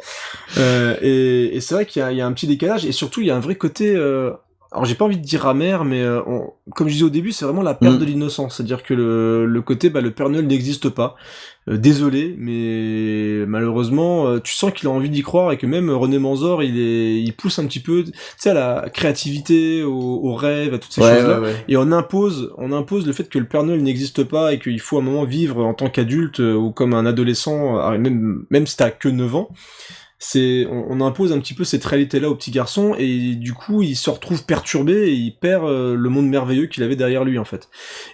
Euh, 0.57 0.95
et, 1.01 1.55
et 1.55 1.61
c'est 1.61 1.75
vrai 1.75 1.85
qu'il 1.85 2.01
y 2.01 2.03
a, 2.03 2.11
il 2.11 2.17
y 2.17 2.21
a 2.21 2.25
un 2.27 2.33
petit 2.33 2.47
décalage, 2.47 2.85
et 2.85 2.91
surtout 2.91 3.21
il 3.21 3.27
y 3.27 3.31
a 3.31 3.35
un 3.35 3.39
vrai 3.39 3.55
côté. 3.55 3.95
Alors 4.75 4.85
j'ai 4.85 4.95
pas 4.95 5.05
envie 5.05 5.17
de 5.17 5.23
dire 5.23 5.47
amer, 5.47 5.85
mais 5.85 6.01
euh, 6.01 6.21
on- 6.27 6.51
comme 6.75 6.87
je 6.89 6.93
disais 6.93 7.05
au 7.05 7.09
début, 7.09 7.31
c'est 7.31 7.45
vraiment 7.45 7.61
la 7.61 7.73
perte 7.75 7.95
Mm. 7.95 7.99
de 7.99 8.05
l'innocence, 8.05 8.57
c'est-à-dire 8.57 8.83
que 8.83 8.93
le, 8.93 9.45
le 9.45 9.61
côté, 9.61 9.89
bah, 9.89 10.01
le 10.01 10.11
Père 10.11 10.27
Noël 10.29 10.45
n'existe 10.47 10.89
pas. 10.89 11.15
Euh, 11.69 11.77
désolé, 11.77 12.35
mais 12.37 13.45
malheureusement, 13.47 14.27
euh, 14.27 14.39
tu 14.39 14.53
sens 14.53 14.71
qu'il 14.73 14.87
a 14.87 14.91
envie 14.91 15.09
d'y 15.09 15.21
croire 15.23 15.51
et 15.53 15.57
que 15.57 15.65
même 15.65 15.89
René 15.89 16.19
Manzor, 16.19 16.61
il 16.61 16.77
est, 16.77 17.21
il 17.21 17.31
pousse 17.33 17.57
un 17.57 17.65
petit 17.65 17.79
peu, 17.79 18.03
tu 18.03 18.11
sais, 18.37 18.49
à 18.49 18.53
la 18.53 18.89
créativité, 18.89 19.81
au, 19.81 19.93
au 19.93 20.35
rêve, 20.35 20.73
à 20.73 20.77
toutes 20.77 20.91
ces 20.91 21.01
Ouais, 21.01 21.15
choses-là. 21.19 21.39
ouais, 21.39 21.47
ouais. 21.47 21.55
Et 21.69 21.77
on 21.77 21.91
impose, 21.93 22.51
on 22.57 22.71
impose 22.73 23.07
le 23.07 23.13
fait 23.13 23.29
que 23.29 23.39
le 23.39 23.45
Père 23.45 23.63
Noël 23.63 23.81
n'existe 23.81 24.23
pas 24.25 24.53
et 24.53 24.59
qu'il 24.59 24.79
faut 24.81 24.97
à 24.97 24.99
un 24.99 25.03
moment 25.03 25.23
vivre 25.23 25.63
en 25.65 25.73
tant 25.73 25.89
qu'adulte 25.89 26.41
euh, 26.41 26.53
ou 26.53 26.71
comme 26.71 26.93
un 26.93 27.05
adolescent, 27.05 27.97
même, 27.97 28.43
même 28.49 28.67
si 28.67 28.75
t'as 28.77 28.89
que 28.91 29.07
9 29.09 29.33
ans. 29.35 29.49
C'est, 30.17 30.65
on, 30.69 30.85
on 30.89 31.01
impose 31.01 31.33
un 31.33 31.39
petit 31.39 31.53
peu 31.53 31.65
cette 31.65 31.83
réalité-là 31.83 32.29
au 32.29 32.35
petit 32.35 32.51
garçon 32.51 32.95
et 32.97 33.35
du 33.35 33.53
coup 33.53 33.81
il 33.81 33.95
se 33.95 34.09
retrouve 34.09 34.45
perturbé 34.45 34.93
et 35.09 35.13
il 35.13 35.31
perd 35.31 35.65
euh, 35.65 35.93
le 35.95 36.09
monde 36.09 36.27
merveilleux 36.27 36.67
qu'il 36.67 36.83
avait 36.83 36.95
derrière 36.95 37.25
lui 37.25 37.37
en 37.37 37.43
fait. 37.43 37.69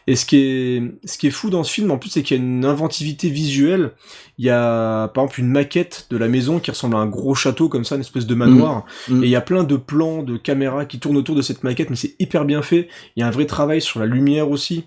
Et 0.08 0.16
ce 0.16 0.26
qui 0.26 0.38
est, 0.38 0.84
ce 1.06 1.18
qui 1.18 1.28
est 1.28 1.32
fou 1.32 1.50
dans 1.50 1.64
ce 1.64 1.72
film 1.72 1.92
en 1.92 1.98
plus 1.98 2.10
c'est 2.10 2.24
qu'il 2.24 2.38
y 2.38 2.40
a 2.40 2.44
une 2.44 2.66
inventivité 2.66 3.30
visuelle. 3.30 3.92
Il 4.40 4.46
y 4.46 4.50
a 4.50 5.10
par 5.10 5.26
exemple 5.26 5.42
une 5.42 5.50
maquette 5.50 6.08
de 6.10 6.18
la 6.18 6.28
maison 6.28 6.60
qui 6.60 6.72
ressemble 6.72 6.96
à 6.96 7.00
un 7.00 7.08
gros 7.08 7.36
château 7.36 7.70
comme 7.70 7.86
ça, 7.86 7.96
une 7.96 8.02
espèce 8.02 8.26
de 8.26 8.36
manoir. 8.36 8.86
Mm. 9.08 9.24
Et 9.24 9.28
il 9.28 9.32
y 9.32 9.36
a 9.36 9.42
plein 9.42 9.64
de 9.64 9.76
plans 9.76 10.24
de 10.24 10.38
caméras 10.38 10.86
qui 10.86 11.00
tournent 11.00 11.18
autour 11.18 11.36
de 11.36 11.44
cette 11.44 11.64
maquette, 11.64 11.92
mais 11.92 11.96
c'est 11.96 12.16
hyper 12.20 12.46
bien 12.46 12.64
fait. 12.64 12.88
Il 13.16 13.20
y 13.20 13.24
a 13.24 13.28
un 13.28 13.32
vrai 13.32 13.46
travail 13.46 13.82
sur 13.82 14.00
la 14.00 14.08
lumière 14.08 14.50
aussi. 14.50 14.86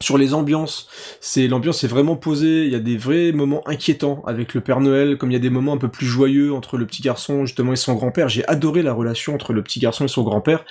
Sur 0.00 0.16
les 0.16 0.32
ambiances, 0.32 0.86
c'est 1.20 1.48
l'ambiance 1.48 1.82
est 1.82 1.88
vraiment 1.88 2.14
posée. 2.14 2.64
Il 2.64 2.70
y 2.70 2.76
a 2.76 2.78
des 2.78 2.96
vrais 2.96 3.32
moments 3.32 3.66
inquiétants 3.66 4.22
avec 4.26 4.54
le 4.54 4.60
Père 4.60 4.80
Noël, 4.80 5.18
comme 5.18 5.32
il 5.32 5.34
y 5.34 5.36
a 5.36 5.40
des 5.40 5.50
moments 5.50 5.72
un 5.72 5.78
peu 5.78 5.88
plus 5.88 6.06
joyeux 6.06 6.54
entre 6.54 6.76
le 6.76 6.86
petit 6.86 7.02
garçon 7.02 7.46
justement 7.46 7.72
et 7.72 7.76
son 7.76 7.94
grand-père. 7.94 8.28
J'ai 8.28 8.46
adoré 8.46 8.82
la 8.82 8.92
relation 8.92 9.34
entre 9.34 9.52
le 9.52 9.60
petit 9.60 9.80
garçon 9.80 10.04
et 10.04 10.08
son 10.08 10.22
grand-père, 10.22 10.64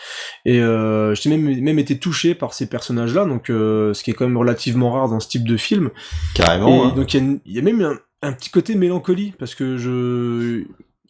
et 0.45 0.61
euh, 0.61 1.13
j'ai 1.13 1.29
même 1.29 1.61
même 1.61 1.77
été 1.77 1.99
touché 1.99 2.35
par 2.35 2.53
ces 2.53 2.69
personnages-là, 2.69 3.25
donc 3.25 3.49
euh, 3.49 3.93
ce 3.93 4.01
qui 4.01 4.11
est 4.11 4.13
quand 4.13 4.25
même 4.25 4.37
relativement 4.37 4.91
rare 4.93 5.09
dans 5.09 5.19
ce 5.19 5.27
type 5.27 5.45
de 5.45 5.57
film. 5.57 5.89
Carrément. 6.33 6.85
Et 6.85 6.87
hein. 6.87 6.93
donc 6.95 7.13
il 7.13 7.41
y, 7.45 7.57
a 7.57 7.61
y 7.61 7.63
même 7.63 7.81
un, 7.81 7.97
un 8.21 8.31
petit 8.31 8.49
côté 8.49 8.75
mélancolie 8.75 9.33
parce 9.37 9.55
que 9.55 9.77
je 9.77 10.63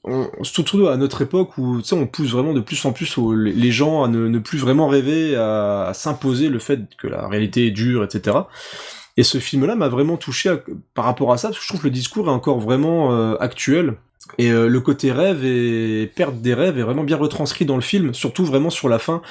on, 0.08 0.44
surtout 0.44 0.88
à 0.88 0.98
notre 0.98 1.22
époque 1.22 1.58
où 1.58 1.82
tu 1.82 1.88
sais 1.90 1.96
on 1.96 2.08
pousse 2.08 2.32
vraiment 2.32 2.54
de 2.54 2.60
plus 2.60 2.84
en 2.86 2.94
plus 2.94 3.18
les 3.18 3.72
gens 3.72 4.04
à 4.04 4.08
ne, 4.08 4.40
plus 4.40 4.58
vraiment 4.58 4.88
rêver 4.88 5.36
à, 5.36 5.92
s'imposer 5.94 6.50
le 6.50 6.60
fait 6.60 6.82
que 6.98 7.08
la 7.08 7.28
réalité 7.28 7.68
est 7.68 7.72
dure 7.72 8.04
etc 8.04 8.38
et 9.18 9.24
ce 9.24 9.38
film 9.38 9.66
là 9.66 9.76
m'a 9.76 9.88
vraiment 9.88 10.18
touché 10.18 10.56
par 10.94 11.06
rapport 11.06 11.32
à 11.32 11.38
ça 11.38 11.50
parce 11.50 11.60
que 11.60 11.64
je 11.64 11.70
trouve 11.70 11.82
que 11.82 11.88
le 11.88 11.92
discours 11.92 12.28
est 12.28 12.32
encore 12.32 12.60
vraiment 12.60 13.12
euh, 13.12 13.36
actuel 13.40 13.96
et 14.38 14.52
euh, 14.52 14.68
le 14.68 14.80
côté 14.82 15.12
rêve 15.12 15.44
et 15.46 16.12
perte 16.16 16.42
des 16.42 16.54
rêves 16.54 16.78
est 16.78 16.84
vraiment 16.84 17.04
bien 17.04 17.18
retranscrit 17.18 17.66
dans 17.66 17.76
le 17.76 17.82
film, 17.82 18.14
surtout 18.14 18.46
vraiment 18.46 18.70
sur 18.70 18.90
la 18.90 19.00
fin 19.00 19.22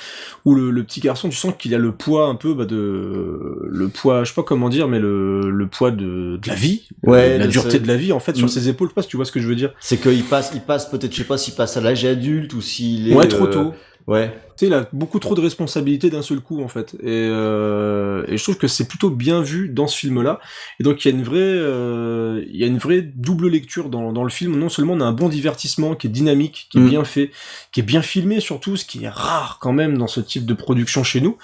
où 0.45 0.55
le, 0.55 0.71
le 0.71 0.83
petit 0.85 1.01
garçon, 1.01 1.29
tu 1.29 1.37
sens 1.37 1.55
qu'il 1.59 1.75
a 1.75 1.79
le 1.79 1.93
poids 1.93 2.27
un 2.27 2.35
peu 2.35 2.55
bah, 2.55 2.65
de 2.65 3.59
le 3.69 3.89
poids, 3.89 4.25
je 4.25 4.31
sais 4.31 4.35
pas 4.35 4.43
comment 4.43 4.69
dire, 4.69 4.89
mais 4.89 4.99
le, 4.99 5.51
le 5.51 5.67
poids 5.67 5.91
de, 5.91 6.37
de 6.37 6.49
la 6.49 6.55
vie, 6.55 6.89
Ouais, 7.03 7.35
euh, 7.35 7.39
la 7.39 7.47
dureté 7.47 7.79
de 7.79 7.87
la 7.89 7.97
vie 7.97 8.13
en 8.13 8.21
fait 8.21 8.37
sur 8.37 8.47
Mm. 8.47 8.49
ses 8.49 8.69
épaules. 8.69 8.89
Je 8.89 8.91
sais 8.91 8.95
pas 8.95 9.03
si 9.03 9.09
tu 9.09 9.17
vois 9.17 9.25
ce 9.27 9.33
que 9.33 9.41
je 9.41 9.49
veux 9.49 9.55
dire. 9.57 9.73
C'est 9.81 9.99
qu'il 9.99 10.25
passe, 10.25 10.53
il 10.55 10.61
passe 10.63 10.89
peut-être, 10.91 11.13
je 11.13 11.19
sais 11.19 11.25
pas 11.25 11.39
s'il 11.39 11.55
passe 11.55 11.77
à 11.77 11.81
l'âge 11.81 12.05
adulte 12.05 12.53
ou 12.55 12.61
s'il 12.61 13.11
est. 13.11 13.15
Ouais, 13.15 13.29
trop 13.29 13.47
euh, 13.47 13.51
tôt. 13.53 13.75
Ouais. 14.07 14.29
Tu 14.57 14.61
sais, 14.61 14.67
il 14.69 14.73
a 14.73 14.89
beaucoup 14.93 15.19
trop 15.19 15.35
de 15.35 15.41
responsabilités 15.41 16.11
d'un 16.11 16.23
seul 16.23 16.39
coup 16.41 16.63
en 16.63 16.69
fait, 16.69 16.95
et, 17.03 17.07
euh, 17.07 18.25
et 18.29 18.37
je 18.39 18.43
trouve 18.45 18.57
que 18.57 18.69
c'est 18.69 18.87
plutôt 18.87 19.11
bien 19.11 19.43
vu 19.43 19.69
dans 19.69 19.89
ce 19.89 19.99
film-là. 19.99 20.39
Et 20.79 20.85
donc 20.85 21.05
il 21.05 21.09
y 21.11 21.13
a 21.13 21.17
une 21.19 21.25
vraie, 21.25 21.39
euh, 21.41 22.43
il 22.49 22.57
y 22.57 22.63
a 22.63 22.69
une 22.69 22.79
vraie 22.79 23.03
double 23.03 23.49
lecture 23.49 23.89
dans, 23.89 24.13
dans 24.13 24.23
le 24.23 24.31
film. 24.31 24.57
Non 24.57 24.69
seulement 24.69 24.93
on 24.95 25.01
a 25.01 25.05
un 25.05 25.13
bon 25.13 25.29
divertissement 25.29 25.95
qui 25.97 26.07
est 26.07 26.11
dynamique, 26.11 26.69
qui 26.71 26.79
est 26.79 26.83
Mm. 26.83 26.89
bien 26.89 27.05
fait, 27.05 27.31
qui 27.73 27.81
est 27.81 27.83
bien 27.83 28.01
filmé 28.01 28.39
surtout, 28.41 28.77
ce 28.77 28.85
qui 28.85 29.05
est 29.05 29.09
rare 29.09 29.59
quand 29.61 29.73
même 29.73 29.99
dans 29.99 30.07
ce 30.07 30.21
type 30.21 30.47
de 30.47 30.55
production 30.55 31.03
chez 31.03 31.21
nous. 31.21 31.37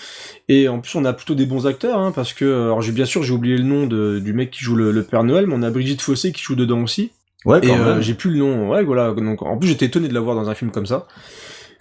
Et 0.48 0.68
en 0.68 0.78
plus 0.80 0.94
on 0.94 1.04
a 1.04 1.12
plutôt 1.12 1.34
des 1.34 1.46
bons 1.46 1.66
acteurs, 1.66 1.98
hein, 1.98 2.12
parce 2.14 2.32
que 2.32 2.44
alors 2.44 2.80
j'ai 2.80 2.92
bien 2.92 3.04
sûr 3.06 3.24
j'ai 3.24 3.32
oublié 3.32 3.56
le 3.56 3.64
nom 3.64 3.86
de- 3.88 4.20
du 4.22 4.32
mec 4.32 4.52
qui 4.52 4.62
joue 4.64 4.76
le, 4.76 4.92
le 4.92 5.02
Père 5.02 5.24
Noël, 5.24 5.46
mais 5.48 5.54
on 5.56 5.62
a 5.64 5.70
Brigitte 5.70 6.00
Fossé 6.00 6.30
qui 6.30 6.42
joue 6.42 6.54
dedans 6.54 6.80
aussi. 6.82 7.10
Ouais, 7.44 7.58
Et 7.60 7.66
quand 7.66 7.78
euh, 7.80 7.94
même. 7.94 8.02
j'ai 8.02 8.14
plus 8.14 8.30
le 8.30 8.36
nom. 8.38 8.68
Ouais, 8.70 8.84
voilà. 8.84 9.10
Donc, 9.14 9.42
en 9.42 9.58
plus, 9.58 9.68
j'étais 9.68 9.86
étonné 9.86 10.06
de 10.06 10.14
l'avoir 10.14 10.36
dans 10.36 10.48
un 10.48 10.54
film 10.54 10.70
comme 10.70 10.86
ça. 10.86 11.08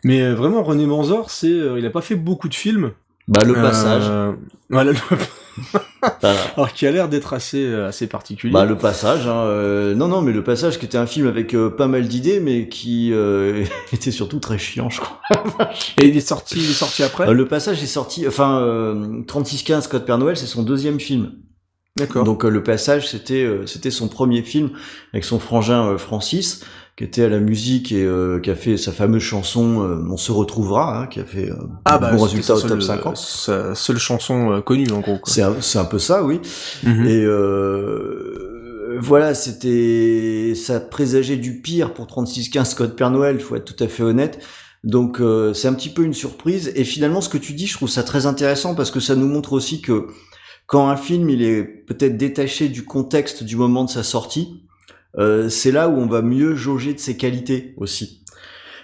Mais 0.04 0.22
euh, 0.22 0.34
vraiment, 0.36 0.64
René 0.64 0.86
Manzor, 0.86 1.30
c'est, 1.30 1.48
euh, 1.48 1.78
il 1.80 1.86
a 1.86 1.90
pas 1.90 2.02
fait 2.02 2.16
beaucoup 2.16 2.50
de 2.50 2.56
films. 2.56 2.92
Bah, 3.28 3.42
le 3.46 3.56
Euh, 3.58 3.62
passage. 3.62 4.04
voilà, 4.70 4.92
le- 4.92 4.98
Voilà. 6.22 6.40
alors 6.56 6.72
qui 6.74 6.88
a 6.88 6.92
l'air 6.92 7.10
d'être 7.10 7.34
assez, 7.34 7.64
euh, 7.64 7.88
assez 7.90 8.08
particulier. 8.08 8.54
Bah 8.54 8.66
le 8.66 8.78
passage, 8.78 9.28
hein, 9.28 9.44
euh, 9.44 9.94
non 9.94 10.08
non 10.08 10.22
mais 10.22 10.32
le 10.32 10.44
passage 10.44 10.80
qui 10.80 10.86
était 10.86 10.98
un 10.98 11.06
film 11.06 11.28
avec 11.28 11.54
euh, 11.54 11.70
pas 11.70 11.88
mal 11.88 12.08
d'idées 12.08 12.40
mais 12.40 12.70
qui 12.70 13.12
euh, 13.12 13.66
était 13.94 14.12
surtout 14.12 14.40
très 14.40 14.58
chiant 14.58 14.90
je 14.90 15.02
crois. 15.02 15.20
Et 15.98 16.08
il 16.08 16.16
est 16.16 16.22
sorti, 16.22 16.56
il 16.58 16.70
est 16.70 16.74
sorti 16.74 17.04
après? 17.04 17.32
Le 17.32 17.48
passage 17.48 17.84
est 17.84 17.88
sorti, 17.88 18.26
enfin 18.28 18.62
euh, 18.62 19.22
3615 19.28 19.88
Code 19.88 20.06
Père 20.06 20.18
Noël 20.18 20.38
c'est 20.38 20.48
son 20.48 20.64
deuxième 20.64 21.00
film. 21.02 21.34
D'accord. 21.98 22.24
Donc 22.24 22.46
euh, 22.46 22.50
le 22.50 22.64
passage 22.64 23.10
c'était 23.10 23.44
euh, 23.44 23.66
c'était 23.68 23.92
son 23.92 24.08
premier 24.08 24.44
film 24.44 24.70
avec 25.14 25.26
son 25.26 25.40
frangin 25.40 25.88
euh, 25.88 25.98
Francis 25.98 26.64
qui 26.98 27.04
était 27.04 27.24
à 27.24 27.30
la 27.30 27.40
musique 27.40 27.92
et 27.92 28.04
euh, 28.04 28.40
qui 28.40 28.50
a 28.50 28.56
fait 28.56 28.78
sa 28.78 28.92
fameuse 28.94 29.22
chanson 29.22 29.82
euh, 29.84 30.02
On 30.10 30.16
se 30.18 30.32
retrouvera 30.32 31.02
hein, 31.02 31.08
qui 31.08 31.20
a 31.20 31.26
fait 31.26 31.50
euh, 31.52 31.56
ah 31.84 31.96
un 31.96 32.00
bah, 32.00 32.14
bon 32.14 32.24
résultat 32.24 32.56
au 32.56 32.62
top 32.62 32.70
seule- 32.70 32.82
50. 32.82 33.18
Sa 33.18 33.76
seule 33.76 33.98
chanson 33.98 34.62
connue 34.66 34.90
en 34.92 35.00
gros. 35.02 35.20
C'est 35.26 35.42
un, 35.42 35.56
c'est 35.60 35.80
un 35.80 35.86
peu 35.86 36.00
ça 36.00 36.24
oui. 36.24 36.40
Mhm. 36.84 37.06
Et 37.06 37.26
euh, 37.26 38.98
voilà, 39.00 39.34
c'était 39.34 40.54
ça 40.56 40.80
présageait 40.80 41.38
du 41.38 41.62
pire 41.62 41.94
pour 41.94 42.08
3615 42.08 42.74
Code 42.74 42.96
Père 42.96 43.12
Noël, 43.12 43.40
faut 43.40 43.56
être 43.56 43.66
tout 43.76 43.84
à 43.84 43.88
fait 43.88 44.04
honnête. 44.04 44.40
Donc 44.84 45.20
euh, 45.20 45.54
c'est 45.54 45.68
un 45.68 45.74
petit 45.74 45.90
peu 45.90 46.04
une 46.04 46.14
surprise. 46.14 46.72
Et 46.76 46.84
finalement, 46.84 47.22
ce 47.22 47.30
que 47.30 47.38
tu 47.38 47.54
dis, 47.54 47.68
je 47.68 47.76
trouve 47.76 47.90
ça 47.90 48.04
très 48.04 48.26
intéressant 48.26 48.76
parce 48.76 48.92
que 48.92 49.00
ça 49.00 49.16
nous 49.16 49.28
montre 49.28 49.54
aussi 49.54 49.82
que 49.82 50.08
quand 50.68 50.88
un 50.90 50.96
film 50.98 51.30
il 51.30 51.42
est 51.44 51.64
peut-être 51.64 52.18
détaché 52.18 52.70
du 52.70 52.84
contexte 52.86 53.44
du 53.44 53.56
moment 53.56 53.84
de 53.84 53.90
sa 53.90 54.04
sortie, 54.04 54.64
euh, 55.18 55.50
c'est 55.50 55.72
là 55.72 55.90
où 55.90 55.98
on 55.98 56.08
va 56.08 56.22
mieux 56.22 56.56
jauger 56.56 56.94
de 56.94 57.00
ses 57.00 57.18
qualités 57.18 57.74
aussi. 57.78 58.24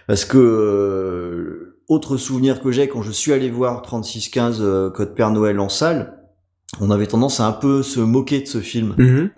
Parce 0.08 0.26
que 0.26 0.38
euh, 0.38 1.78
autre 1.88 2.18
souvenir 2.18 2.62
que 2.62 2.72
j'ai 2.72 2.88
quand 2.88 3.02
je 3.02 3.12
suis 3.12 3.32
allé 3.34 3.50
voir 3.50 3.82
3615 3.82 4.58
euh, 4.62 4.90
Code 4.90 5.16
Père 5.16 5.32
Noël 5.32 5.60
en 5.60 5.70
salle, 5.70 6.18
on 6.82 6.92
avait 6.92 7.08
tendance 7.08 7.40
à 7.40 7.48
un 7.48 7.54
peu 7.54 7.82
se 7.84 8.00
moquer 8.02 8.42
de 8.42 8.48
ce 8.48 8.60
film, 8.60 8.94
Mhm. 8.98 9.30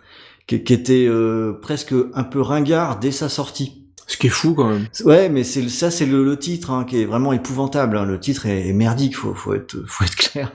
qui, 0.48 0.64
qui 0.64 0.74
était 0.74 1.06
euh, 1.08 1.54
presque 1.62 1.94
un 2.14 2.24
peu 2.24 2.42
ringard 2.42 3.00
dès 3.00 3.12
sa 3.12 3.30
sortie. 3.30 3.86
Ce 4.08 4.18
qui 4.18 4.26
est 4.26 4.32
fou 4.32 4.56
quand 4.56 4.68
même. 4.70 4.88
Ouais, 5.06 5.30
mais 5.30 5.44
c'est 5.44 5.70
ça, 5.70 5.92
c'est 5.92 6.08
le, 6.08 6.26
le 6.26 6.36
titre 6.40 6.72
hein, 6.72 6.84
qui 6.84 7.00
est 7.00 7.06
vraiment 7.06 7.32
épouvantable. 7.32 7.96
hein. 7.96 8.06
Le 8.06 8.20
titre 8.20 8.48
est, 8.48 8.68
est 8.68 8.74
merdique, 8.74 9.16
faut, 9.16 9.36
faut 9.36 9.54
être, 9.54 9.78
faut 9.86 10.04
être 10.04 10.16
clair. 10.16 10.52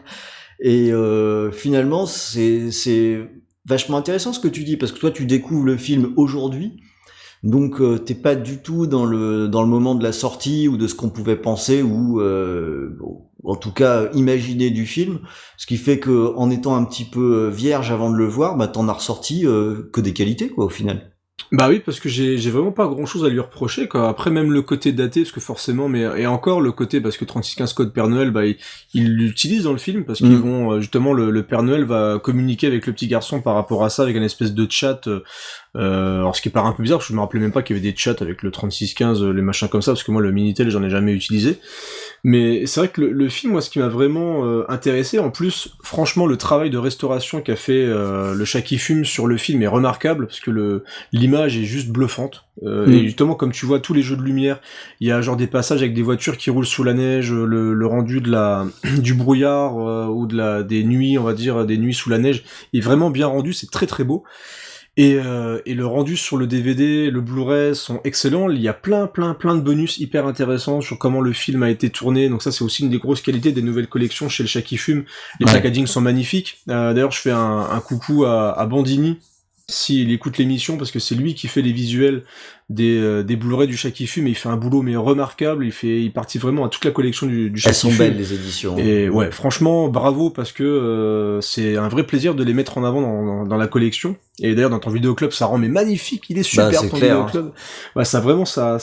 Et 0.60 0.92
euh, 0.92 1.50
finalement, 1.50 2.06
c'est, 2.06 2.70
vachement 3.66 3.96
intéressant 3.96 4.32
ce 4.32 4.40
que 4.40 4.48
tu 4.48 4.64
dis 4.64 4.76
parce 4.76 4.92
que 4.92 4.98
toi, 4.98 5.10
tu 5.10 5.26
découvres 5.26 5.64
le 5.64 5.76
film 5.76 6.12
aujourd'hui, 6.16 6.80
donc 7.44 7.80
euh, 7.80 7.98
t'es 7.98 8.14
pas 8.14 8.34
du 8.34 8.58
tout 8.58 8.86
dans 8.86 9.04
le 9.04 9.48
dans 9.48 9.62
le 9.62 9.68
moment 9.68 9.94
de 9.94 10.02
la 10.02 10.12
sortie 10.12 10.66
ou 10.66 10.78
de 10.78 10.86
ce 10.88 10.94
qu'on 10.94 11.10
pouvait 11.10 11.36
penser 11.36 11.82
ou 11.82 12.20
euh, 12.20 12.98
en 13.44 13.54
tout 13.54 13.72
cas 13.72 14.10
imaginer 14.14 14.70
du 14.70 14.86
film. 14.86 15.20
Ce 15.58 15.66
qui 15.66 15.76
fait 15.76 15.98
que 15.98 16.34
en 16.36 16.50
étant 16.50 16.74
un 16.74 16.84
petit 16.84 17.04
peu 17.04 17.48
vierge 17.48 17.90
avant 17.90 18.10
de 18.10 18.16
le 18.16 18.26
voir, 18.26 18.56
bah 18.56 18.66
t'en 18.66 18.88
as 18.88 18.94
ressorti 18.94 19.46
euh, 19.46 19.90
que 19.92 20.00
des 20.00 20.14
qualités 20.14 20.48
quoi 20.48 20.64
au 20.64 20.70
final. 20.70 21.13
Bah 21.52 21.68
oui, 21.68 21.80
parce 21.84 22.00
que 22.00 22.08
j'ai 22.08 22.36
j'ai 22.38 22.50
vraiment 22.50 22.72
pas 22.72 22.86
grand 22.88 23.06
chose 23.06 23.24
à 23.24 23.28
lui 23.28 23.38
reprocher, 23.40 23.86
quoi. 23.86 24.08
Après, 24.08 24.30
même 24.30 24.50
le 24.52 24.62
côté 24.62 24.92
daté, 24.92 25.20
parce 25.22 25.32
que 25.32 25.40
forcément, 25.40 25.88
mais, 25.88 26.00
et 26.16 26.26
encore 26.26 26.60
le 26.60 26.72
côté, 26.72 27.00
parce 27.00 27.16
que 27.16 27.24
3615 27.24 27.72
Code 27.74 27.92
Père 27.92 28.08
Noël, 28.08 28.30
bah, 28.30 28.46
il 28.46 28.56
il 28.94 29.14
l'utilise 29.14 29.64
dans 29.64 29.72
le 29.72 29.78
film, 29.78 30.04
parce 30.04 30.18
qu'ils 30.18 30.30
Mm. 30.30 30.40
vont, 30.40 30.72
euh, 30.72 30.80
justement, 30.80 31.12
le, 31.12 31.30
le 31.30 31.42
Père 31.42 31.62
Noël 31.62 31.84
va 31.84 32.18
communiquer 32.22 32.66
avec 32.66 32.86
le 32.86 32.92
petit 32.92 33.06
garçon 33.08 33.40
par 33.40 33.54
rapport 33.54 33.84
à 33.84 33.90
ça, 33.90 34.02
avec 34.02 34.16
une 34.16 34.22
espèce 34.22 34.52
de 34.54 34.66
chat, 34.70 35.06
euh, 35.06 35.20
euh, 35.76 36.18
alors 36.18 36.34
ce 36.36 36.42
qui 36.42 36.50
paraît 36.50 36.68
un 36.68 36.72
peu 36.72 36.82
bizarre, 36.82 36.98
parce 36.98 37.08
que 37.08 37.12
je 37.12 37.16
me 37.16 37.20
rappelais 37.22 37.40
même 37.40 37.52
pas 37.52 37.62
qu'il 37.62 37.76
y 37.76 37.78
avait 37.78 37.90
des 37.90 37.96
chats 37.96 38.16
avec 38.20 38.42
le 38.42 38.50
3615, 38.50 39.22
euh, 39.22 39.30
les 39.32 39.42
machins 39.42 39.68
comme 39.68 39.82
ça, 39.82 39.92
parce 39.92 40.02
que 40.02 40.10
moi, 40.12 40.22
le 40.22 40.32
Minitel, 40.32 40.70
j'en 40.70 40.82
ai 40.82 40.90
jamais 40.90 41.12
utilisé. 41.12 41.58
Mais 42.26 42.64
c'est 42.64 42.80
vrai 42.80 42.88
que 42.88 43.02
le, 43.02 43.12
le, 43.12 43.28
film, 43.28 43.52
moi, 43.52 43.60
ce 43.60 43.68
qui 43.68 43.78
m'a 43.78 43.88
vraiment 43.88 44.46
euh, 44.46 44.64
intéressé, 44.70 45.18
en 45.18 45.30
plus, 45.30 45.76
franchement, 45.82 46.26
le 46.26 46.38
travail 46.38 46.70
de 46.70 46.78
restauration 46.78 47.42
qu'a 47.42 47.54
fait 47.54 47.84
euh, 47.84 48.32
le 48.34 48.44
chat 48.46 48.62
qui 48.62 48.78
fume 48.78 49.04
sur 49.04 49.26
le 49.26 49.36
film 49.36 49.60
est 49.62 49.66
remarquable, 49.66 50.26
parce 50.26 50.40
que 50.40 50.50
le 50.50 50.84
l'image 51.12 51.58
est 51.58 51.64
juste 51.64 51.90
bluffante. 51.90 52.46
Euh, 52.62 52.86
Et 52.88 53.04
justement, 53.04 53.34
comme 53.34 53.52
tu 53.52 53.66
vois 53.66 53.78
tous 53.78 53.92
les 53.92 54.00
jeux 54.00 54.16
de 54.16 54.22
lumière, 54.22 54.60
il 55.00 55.08
y 55.08 55.12
a 55.12 55.20
genre 55.20 55.36
des 55.36 55.46
passages 55.46 55.82
avec 55.82 55.92
des 55.92 56.00
voitures 56.00 56.38
qui 56.38 56.48
roulent 56.48 56.64
sous 56.64 56.82
la 56.82 56.94
neige, 56.94 57.30
le, 57.30 57.74
le 57.74 57.86
rendu 57.86 58.22
de 58.22 58.30
la 58.30 58.66
du 58.98 59.12
brouillard 59.12 59.76
ou 60.10 60.26
de 60.26 60.34
la 60.34 60.62
des 60.62 60.82
nuits, 60.82 61.18
on 61.18 61.24
va 61.24 61.34
dire, 61.34 61.66
des 61.66 61.76
nuits 61.76 61.94
sous 61.94 62.08
la 62.08 62.16
neige, 62.16 62.42
est 62.72 62.80
vraiment 62.80 63.10
bien 63.10 63.26
rendu. 63.26 63.52
C'est 63.52 63.70
très 63.70 63.86
très 63.86 64.04
beau. 64.04 64.24
Et, 64.96 65.16
euh, 65.18 65.60
et, 65.66 65.74
le 65.74 65.86
rendu 65.86 66.16
sur 66.16 66.36
le 66.36 66.46
DVD, 66.46 67.10
le 67.10 67.20
Blu-ray 67.20 67.74
sont 67.74 68.00
excellents. 68.04 68.48
Il 68.48 68.60
y 68.60 68.68
a 68.68 68.72
plein, 68.72 69.08
plein, 69.08 69.34
plein 69.34 69.56
de 69.56 69.60
bonus 69.60 69.98
hyper 69.98 70.26
intéressants 70.26 70.80
sur 70.80 70.98
comment 70.98 71.20
le 71.20 71.32
film 71.32 71.64
a 71.64 71.70
été 71.70 71.90
tourné. 71.90 72.28
Donc 72.28 72.42
ça, 72.42 72.52
c'est 72.52 72.62
aussi 72.62 72.84
une 72.84 72.90
des 72.90 72.98
grosses 72.98 73.20
qualités 73.20 73.50
des 73.50 73.62
nouvelles 73.62 73.88
collections 73.88 74.28
chez 74.28 74.44
le 74.44 74.48
Chat 74.48 74.62
qui 74.62 74.76
fume. 74.76 75.04
Les 75.40 75.46
ouais. 75.46 75.52
packagings 75.52 75.88
sont 75.88 76.00
magnifiques. 76.00 76.62
Euh, 76.68 76.94
D'ailleurs, 76.94 77.10
je 77.10 77.20
fais 77.20 77.32
un, 77.32 77.68
un 77.70 77.80
coucou 77.80 78.24
à, 78.24 78.52
à 78.52 78.66
Bandini 78.66 79.18
s'il 79.66 80.12
écoute 80.12 80.36
l'émission 80.36 80.76
parce 80.76 80.90
que 80.90 80.98
c'est 80.98 81.14
lui 81.14 81.34
qui 81.34 81.48
fait 81.48 81.62
les 81.62 81.72
visuels 81.72 82.24
des, 82.68 82.98
euh, 82.98 83.22
des 83.22 83.36
Blu-ray 83.36 83.66
du 83.66 83.76
chat 83.76 83.90
qui 83.90 84.06
fume 84.06 84.26
et 84.26 84.30
il 84.30 84.34
fait 84.34 84.48
un 84.48 84.56
boulot 84.56 84.82
mais 84.82 84.94
remarquable. 84.96 85.64
Il 85.64 85.72
fait 85.72 86.02
il 86.02 86.12
participe 86.12 86.42
vraiment 86.42 86.66
à 86.66 86.68
toute 86.68 86.84
la 86.84 86.90
collection 86.90 87.26
du, 87.26 87.50
du 87.50 87.60
chat 87.60 87.70
elles 87.70 87.74
sont 87.74 87.92
belles 87.92 88.16
les 88.16 88.34
éditions. 88.34 88.76
Et 88.76 89.08
ouais 89.08 89.30
franchement 89.30 89.88
bravo 89.88 90.28
parce 90.28 90.52
que 90.52 90.62
euh, 90.62 91.40
c'est 91.40 91.76
un 91.76 91.88
vrai 91.88 92.04
plaisir 92.04 92.34
de 92.34 92.44
les 92.44 92.52
mettre 92.52 92.76
en 92.76 92.84
avant 92.84 93.00
dans, 93.00 93.24
dans, 93.24 93.46
dans 93.46 93.56
la 93.56 93.66
collection. 93.66 94.16
Et 94.40 94.54
d'ailleurs 94.54 94.70
dans 94.70 94.80
ton 94.80 94.90
vidéoclub 94.90 95.32
ça 95.32 95.46
rend 95.46 95.56
mais 95.56 95.68
magnifique. 95.68 96.24
Il 96.28 96.38
est 96.38 96.42
super 96.42 96.70
bah, 96.70 96.88
ton 96.88 96.98
clair, 96.98 97.16
vidéoclub. 97.16 97.52
Bah, 97.96 98.04
ça 98.04 98.20
vraiment 98.20 98.44
ça 98.44 98.76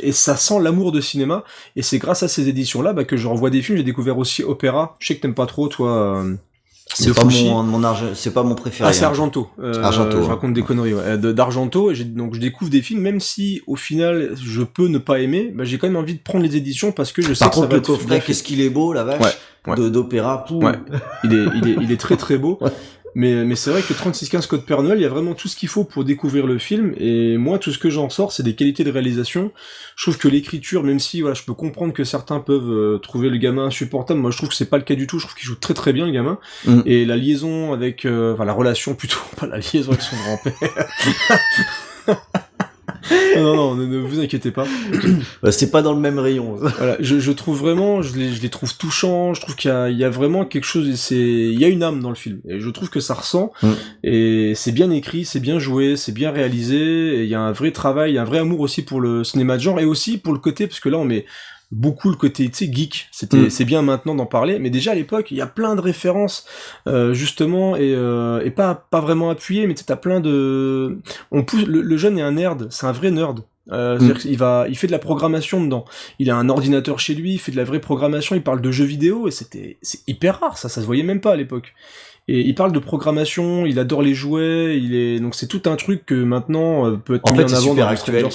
et 0.00 0.12
ça 0.12 0.36
sent 0.36 0.60
l'amour 0.60 0.92
de 0.92 1.00
cinéma. 1.00 1.44
Et 1.74 1.82
c'est 1.82 1.98
grâce 1.98 2.22
à 2.22 2.28
ces 2.28 2.48
éditions 2.48 2.82
là 2.82 2.92
bah, 2.92 3.04
que 3.04 3.16
je 3.16 3.28
revois 3.28 3.48
des 3.48 3.62
films. 3.62 3.78
J'ai 3.78 3.84
découvert 3.84 4.18
aussi 4.18 4.42
Opéra. 4.42 4.96
Je 4.98 5.08
sais 5.08 5.16
que 5.16 5.22
t'aimes 5.22 5.34
pas 5.34 5.46
trop 5.46 5.68
toi 5.68 6.18
euh, 6.18 6.34
c'est 6.94 7.14
pas 7.14 7.24
mon, 7.24 8.14
c'est 8.14 8.32
pas 8.32 8.42
mon 8.42 8.54
préféré. 8.54 8.88
Ah, 8.88 8.92
c'est 8.92 9.04
Argento. 9.04 9.48
Euh, 9.60 9.82
Argento. 9.82 10.22
Je 10.22 10.28
raconte 10.28 10.54
des 10.54 10.62
conneries. 10.62 10.94
Ouais. 10.94 11.18
D'Argento, 11.18 11.90
et 11.90 12.04
donc 12.04 12.34
je 12.34 12.40
découvre 12.40 12.70
des 12.70 12.82
films, 12.82 13.00
même 13.00 13.20
si 13.20 13.62
au 13.66 13.76
final 13.76 14.34
je 14.42 14.62
peux 14.62 14.88
ne 14.88 14.98
pas 14.98 15.20
aimer, 15.20 15.52
bah, 15.54 15.64
j'ai 15.64 15.78
quand 15.78 15.86
même 15.86 15.96
envie 15.96 16.14
de 16.14 16.20
prendre 16.20 16.44
les 16.44 16.56
éditions 16.56 16.92
parce 16.92 17.12
que 17.12 17.22
je 17.22 17.34
sais 17.34 17.44
Par 17.44 17.50
que 17.50 17.54
contre, 17.56 17.66
ça 17.66 17.70
va 17.70 17.76
le 17.76 17.82
coffret, 17.82 18.22
qu'est-ce 18.24 18.42
qu'il 18.42 18.60
est 18.60 18.70
beau, 18.70 18.92
la 18.92 19.04
vache. 19.04 19.20
Ouais, 19.66 19.78
ouais. 19.78 19.90
D'opéra, 19.90 20.44
ouais. 20.50 20.72
il 21.24 21.34
est, 21.34 21.46
il 21.56 21.68
est, 21.68 21.76
il 21.82 21.92
est 21.92 22.00
très 22.00 22.16
très 22.16 22.38
beau. 22.38 22.58
Mais, 23.18 23.44
mais 23.44 23.56
c'est 23.56 23.72
vrai 23.72 23.82
que 23.82 23.92
3615 23.92 24.46
Code 24.46 24.64
Père 24.64 24.80
Noël, 24.80 24.96
il 24.96 25.02
y 25.02 25.04
a 25.04 25.08
vraiment 25.08 25.34
tout 25.34 25.48
ce 25.48 25.56
qu'il 25.56 25.68
faut 25.68 25.82
pour 25.82 26.04
découvrir 26.04 26.46
le 26.46 26.56
film, 26.56 26.94
et 26.98 27.36
moi, 27.36 27.58
tout 27.58 27.72
ce 27.72 27.78
que 27.78 27.90
j'en 27.90 28.10
sors, 28.10 28.30
c'est 28.30 28.44
des 28.44 28.54
qualités 28.54 28.84
de 28.84 28.92
réalisation. 28.92 29.50
Je 29.96 30.04
trouve 30.04 30.18
que 30.18 30.28
l'écriture, 30.28 30.84
même 30.84 31.00
si, 31.00 31.20
voilà, 31.20 31.34
je 31.34 31.42
peux 31.42 31.52
comprendre 31.52 31.92
que 31.92 32.04
certains 32.04 32.38
peuvent 32.38 32.70
euh, 32.70 32.98
trouver 32.98 33.28
le 33.28 33.38
gamin 33.38 33.64
insupportable, 33.64 34.20
moi 34.20 34.30
je 34.30 34.36
trouve 34.36 34.50
que 34.50 34.54
c'est 34.54 34.70
pas 34.70 34.78
le 34.78 34.84
cas 34.84 34.94
du 34.94 35.08
tout, 35.08 35.18
je 35.18 35.26
trouve 35.26 35.36
qu'il 35.36 35.46
joue 35.46 35.56
très 35.56 35.74
très 35.74 35.92
bien 35.92 36.06
le 36.06 36.12
gamin, 36.12 36.38
mm. 36.64 36.82
et 36.86 37.04
la 37.04 37.16
liaison 37.16 37.72
avec, 37.72 38.04
euh, 38.04 38.34
enfin 38.34 38.44
la 38.44 38.52
relation 38.52 38.94
plutôt, 38.94 39.18
pas 39.36 39.48
la 39.48 39.58
liaison 39.58 39.90
avec 39.90 40.02
son 40.02 40.14
grand-père. 40.14 40.86
non, 43.36 43.54
non, 43.54 43.74
ne, 43.74 43.86
ne, 43.86 43.98
vous 43.98 44.20
inquiétez 44.20 44.50
pas. 44.50 44.66
Bah, 45.42 45.52
c'est 45.52 45.70
pas 45.70 45.82
dans 45.82 45.92
le 45.92 46.00
même 46.00 46.18
rayon. 46.18 46.56
voilà, 46.78 46.96
je, 47.00 47.20
je, 47.20 47.32
trouve 47.32 47.58
vraiment, 47.58 48.02
je 48.02 48.16
les, 48.16 48.32
je 48.32 48.42
les 48.42 48.48
trouve 48.48 48.76
touchants. 48.76 49.34
Je 49.34 49.40
trouve 49.40 49.54
qu'il 49.54 49.70
y, 49.70 49.94
y, 49.94 50.04
a 50.04 50.10
vraiment 50.10 50.44
quelque 50.44 50.64
chose. 50.64 50.92
C'est, 50.96 51.16
il 51.16 51.58
y 51.58 51.64
a 51.64 51.68
une 51.68 51.82
âme 51.82 52.00
dans 52.00 52.08
le 52.08 52.16
film. 52.16 52.40
Et 52.48 52.58
je 52.58 52.70
trouve 52.70 52.90
que 52.90 53.00
ça 53.00 53.14
ressent. 53.14 53.52
Mm. 53.62 53.68
Et 54.04 54.52
c'est 54.54 54.72
bien 54.72 54.90
écrit, 54.90 55.24
c'est 55.24 55.40
bien 55.40 55.58
joué, 55.58 55.96
c'est 55.96 56.12
bien 56.12 56.30
réalisé. 56.30 56.76
Et 56.76 57.22
il 57.22 57.28
y 57.28 57.34
a 57.34 57.40
un 57.40 57.52
vrai 57.52 57.70
travail, 57.70 58.18
un 58.18 58.24
vrai 58.24 58.38
amour 58.38 58.60
aussi 58.60 58.82
pour 58.82 59.00
le 59.00 59.24
cinéma 59.24 59.56
de 59.56 59.62
genre 59.62 59.80
et 59.80 59.84
aussi 59.84 60.18
pour 60.18 60.32
le 60.32 60.38
côté, 60.38 60.66
parce 60.66 60.80
que 60.80 60.88
là 60.88 60.98
on 60.98 61.04
met 61.04 61.26
beaucoup 61.70 62.08
le 62.08 62.16
côté 62.16 62.48
tu 62.48 62.66
sais 62.66 62.72
geek 62.72 63.08
c'était 63.12 63.36
mm. 63.36 63.50
c'est 63.50 63.64
bien 63.64 63.82
maintenant 63.82 64.14
d'en 64.14 64.26
parler 64.26 64.58
mais 64.58 64.70
déjà 64.70 64.92
à 64.92 64.94
l'époque 64.94 65.30
il 65.30 65.36
y 65.36 65.42
a 65.42 65.46
plein 65.46 65.76
de 65.76 65.80
références 65.80 66.46
euh, 66.86 67.12
justement 67.12 67.76
et, 67.76 67.94
euh, 67.94 68.42
et 68.42 68.50
pas 68.50 68.74
pas 68.74 69.00
vraiment 69.00 69.28
appuyées 69.28 69.66
mais 69.66 69.74
tu 69.74 69.84
as 69.86 69.96
plein 69.96 70.20
de 70.20 70.98
on 71.30 71.44
pousse 71.44 71.66
le, 71.66 71.82
le 71.82 71.96
jeune 71.96 72.18
est 72.18 72.22
un 72.22 72.32
nerd 72.32 72.68
c'est 72.70 72.86
un 72.86 72.92
vrai 72.92 73.10
nerd 73.10 73.40
euh, 73.70 73.98
mm. 73.98 74.14
il 74.24 74.38
va, 74.38 74.66
il 74.68 74.76
fait 74.76 74.86
de 74.86 74.92
la 74.92 74.98
programmation 74.98 75.62
dedans. 75.62 75.84
Il 76.18 76.30
a 76.30 76.36
un 76.36 76.48
ordinateur 76.48 76.98
chez 76.98 77.14
lui, 77.14 77.34
il 77.34 77.38
fait 77.38 77.52
de 77.52 77.56
la 77.56 77.64
vraie 77.64 77.80
programmation, 77.80 78.34
il 78.34 78.42
parle 78.42 78.60
de 78.60 78.70
jeux 78.70 78.84
vidéo 78.84 79.28
et 79.28 79.30
c'était, 79.30 79.76
c'est 79.82 80.00
hyper 80.08 80.40
rare 80.40 80.58
ça, 80.58 80.68
ça 80.68 80.80
se 80.80 80.86
voyait 80.86 81.02
même 81.02 81.20
pas 81.20 81.32
à 81.32 81.36
l'époque. 81.36 81.74
Et 82.30 82.40
il 82.40 82.54
parle 82.54 82.72
de 82.72 82.78
programmation, 82.78 83.64
il 83.64 83.78
adore 83.78 84.02
les 84.02 84.14
jouets, 84.14 84.78
il 84.78 84.94
est 84.94 85.18
donc 85.18 85.34
c'est 85.34 85.46
tout 85.46 85.62
un 85.64 85.76
truc 85.76 86.04
que 86.04 86.14
maintenant 86.14 86.86
euh, 86.86 86.96
peut 86.96 87.14
être 87.14 87.26
en 87.26 87.32
mis 87.32 87.38
fait, 87.38 87.44
en 87.44 87.56
avant 87.56 87.70
super 87.70 87.86
dans 87.86 87.90
actuel. 87.90 88.26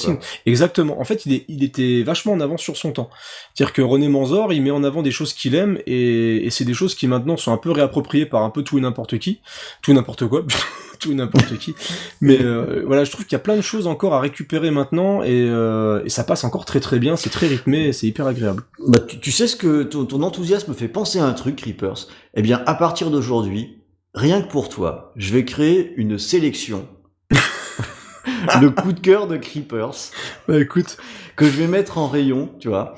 Exactement. 0.48 1.00
En 1.00 1.04
fait, 1.04 1.26
il, 1.28 1.34
est, 1.34 1.46
il 1.48 1.64
était 1.64 2.02
vachement 2.02 2.34
en 2.34 2.40
avance 2.40 2.62
sur 2.62 2.76
son 2.76 2.92
temps. 2.92 3.12
C'est-à-dire 3.54 3.72
que 3.72 3.84
René 3.84 4.08
Manzor, 4.10 4.52
il 4.52 4.64
met 4.64 4.72
en 4.72 4.84
avant 4.84 5.04
des 5.04 5.12
choses 5.12 5.34
qu'il 5.34 5.54
aime 5.54 5.78
et, 5.86 6.46
et 6.46 6.50
c'est 6.50 6.66
des 6.66 6.74
choses 6.74 6.96
qui 6.96 7.08
maintenant 7.08 7.38
sont 7.38 7.54
un 7.54 7.58
peu 7.58 7.70
réappropriées 7.70 8.26
par 8.26 8.42
un 8.42 8.50
peu 8.50 8.64
tout 8.64 8.80
et 8.80 8.82
n'importe 8.82 9.20
qui, 9.20 9.42
tout 9.84 9.92
et 9.92 9.94
n'importe 9.94 10.28
quoi. 10.28 10.44
tout 11.00 11.12
et 11.12 11.16
n'importe 11.16 11.58
qui. 11.60 11.76
Mais 12.22 12.42
euh, 12.42 12.84
voilà, 12.86 13.04
je 13.04 13.12
trouve 13.12 13.26
qu'il 13.26 13.34
y 13.34 13.36
a 13.36 13.44
plein 13.44 13.56
de 13.56 13.62
choses 13.62 13.88
encore 13.88 14.14
à 14.14 14.20
récupérer 14.20 14.72
maintenant 14.72 15.22
et, 15.22 15.30
euh, 15.30 16.02
et 16.06 16.10
ça 16.10 16.24
passe 16.24 16.44
encore 16.44 16.66
très 16.66 16.80
très 16.80 17.00
bien, 17.00 17.16
c'est 17.16 17.30
très 17.30 17.48
rythmé, 17.48 17.94
c'est 17.94 18.08
hyper 18.08 18.26
agréable. 18.26 18.64
Bah, 18.88 19.00
tu, 19.00 19.20
tu, 19.20 19.32
sais 19.32 19.48
ce 19.48 19.56
que 19.56 19.84
ton, 19.84 20.06
ton, 20.06 20.24
enthousiasme 20.24 20.74
fait 20.74 20.88
penser 20.88 21.20
à 21.20 21.26
un 21.26 21.34
truc, 21.34 21.58
Creepers 21.58 22.08
Eh 22.36 22.42
bien, 22.42 22.64
à 22.66 22.74
partir 22.74 23.12
d'aujourd'hui, 23.12 23.78
rien 24.14 24.42
que 24.42 24.48
pour 24.50 24.70
toi, 24.70 25.12
je 25.16 25.34
vais 25.34 25.46
créer 25.46 25.94
une 25.98 26.18
sélection. 26.18 26.88
le 28.62 28.70
coup 28.70 28.94
de 28.94 29.00
cœur 29.00 29.28
de 29.28 29.38
Creepers. 29.38 30.12
Bah 30.48 30.60
écoute. 30.60 30.98
Que 31.36 31.46
je 31.46 31.52
vais 31.52 31.68
mettre 31.68 31.98
en 31.98 32.08
rayon, 32.08 32.52
tu 32.60 32.68
vois, 32.68 32.96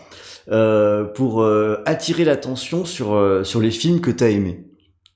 euh, 0.50 1.05
pour 1.05 1.41
euh, 1.41 1.81
attirer 1.86 2.25
l'attention 2.25 2.84
sur, 2.84 3.13
euh, 3.13 3.43
sur 3.43 3.62
les 3.62 3.72
films 3.72 4.01
que 4.01 4.12
t'as 4.12 4.29
aimés. 4.29 4.65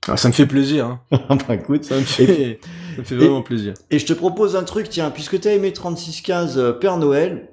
Ah, 0.08 0.16
ça 0.16 0.30
me 0.30 0.34
fait 0.34 0.46
plaisir. 0.46 0.86
Hein. 1.12 1.38
bah 1.48 1.56
écoute, 1.56 1.84
ça 1.84 1.96
me 1.96 2.04
fait, 2.04 2.24
et, 2.24 2.60
ça 2.96 3.02
me 3.02 3.04
fait 3.04 3.16
vraiment 3.16 3.42
et, 3.42 3.44
plaisir. 3.44 3.74
Et 3.92 4.00
je 4.00 4.06
te 4.06 4.14
propose 4.14 4.56
un 4.56 4.64
truc, 4.64 4.88
tiens, 4.90 5.12
puisque 5.12 5.40
t'as 5.40 5.52
aimé 5.52 5.74
3615 5.74 6.78
Père 6.80 6.98
Noël, 6.98 7.50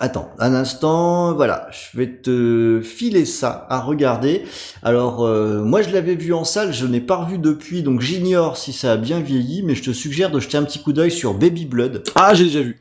Attends, 0.00 0.32
un 0.40 0.54
instant, 0.54 1.34
voilà, 1.34 1.68
je 1.70 1.96
vais 1.96 2.08
te 2.08 2.80
filer 2.82 3.24
ça 3.24 3.64
à 3.70 3.78
regarder. 3.78 4.42
Alors, 4.82 5.24
euh, 5.24 5.62
moi 5.62 5.82
je 5.82 5.90
l'avais 5.90 6.16
vu 6.16 6.34
en 6.34 6.42
salle, 6.42 6.72
je 6.72 6.84
n'ai 6.84 7.00
pas 7.00 7.16
revu 7.16 7.38
depuis, 7.38 7.84
donc 7.84 8.00
j'ignore 8.00 8.56
si 8.56 8.72
ça 8.72 8.92
a 8.92 8.96
bien 8.96 9.20
vieilli, 9.20 9.62
mais 9.62 9.76
je 9.76 9.84
te 9.84 9.92
suggère 9.92 10.32
de 10.32 10.40
jeter 10.40 10.56
un 10.56 10.64
petit 10.64 10.82
coup 10.82 10.92
d'œil 10.92 11.12
sur 11.12 11.34
Baby 11.34 11.64
Blood. 11.64 12.02
Ah, 12.16 12.34
j'ai 12.34 12.46
déjà 12.46 12.62
vu. 12.62 12.80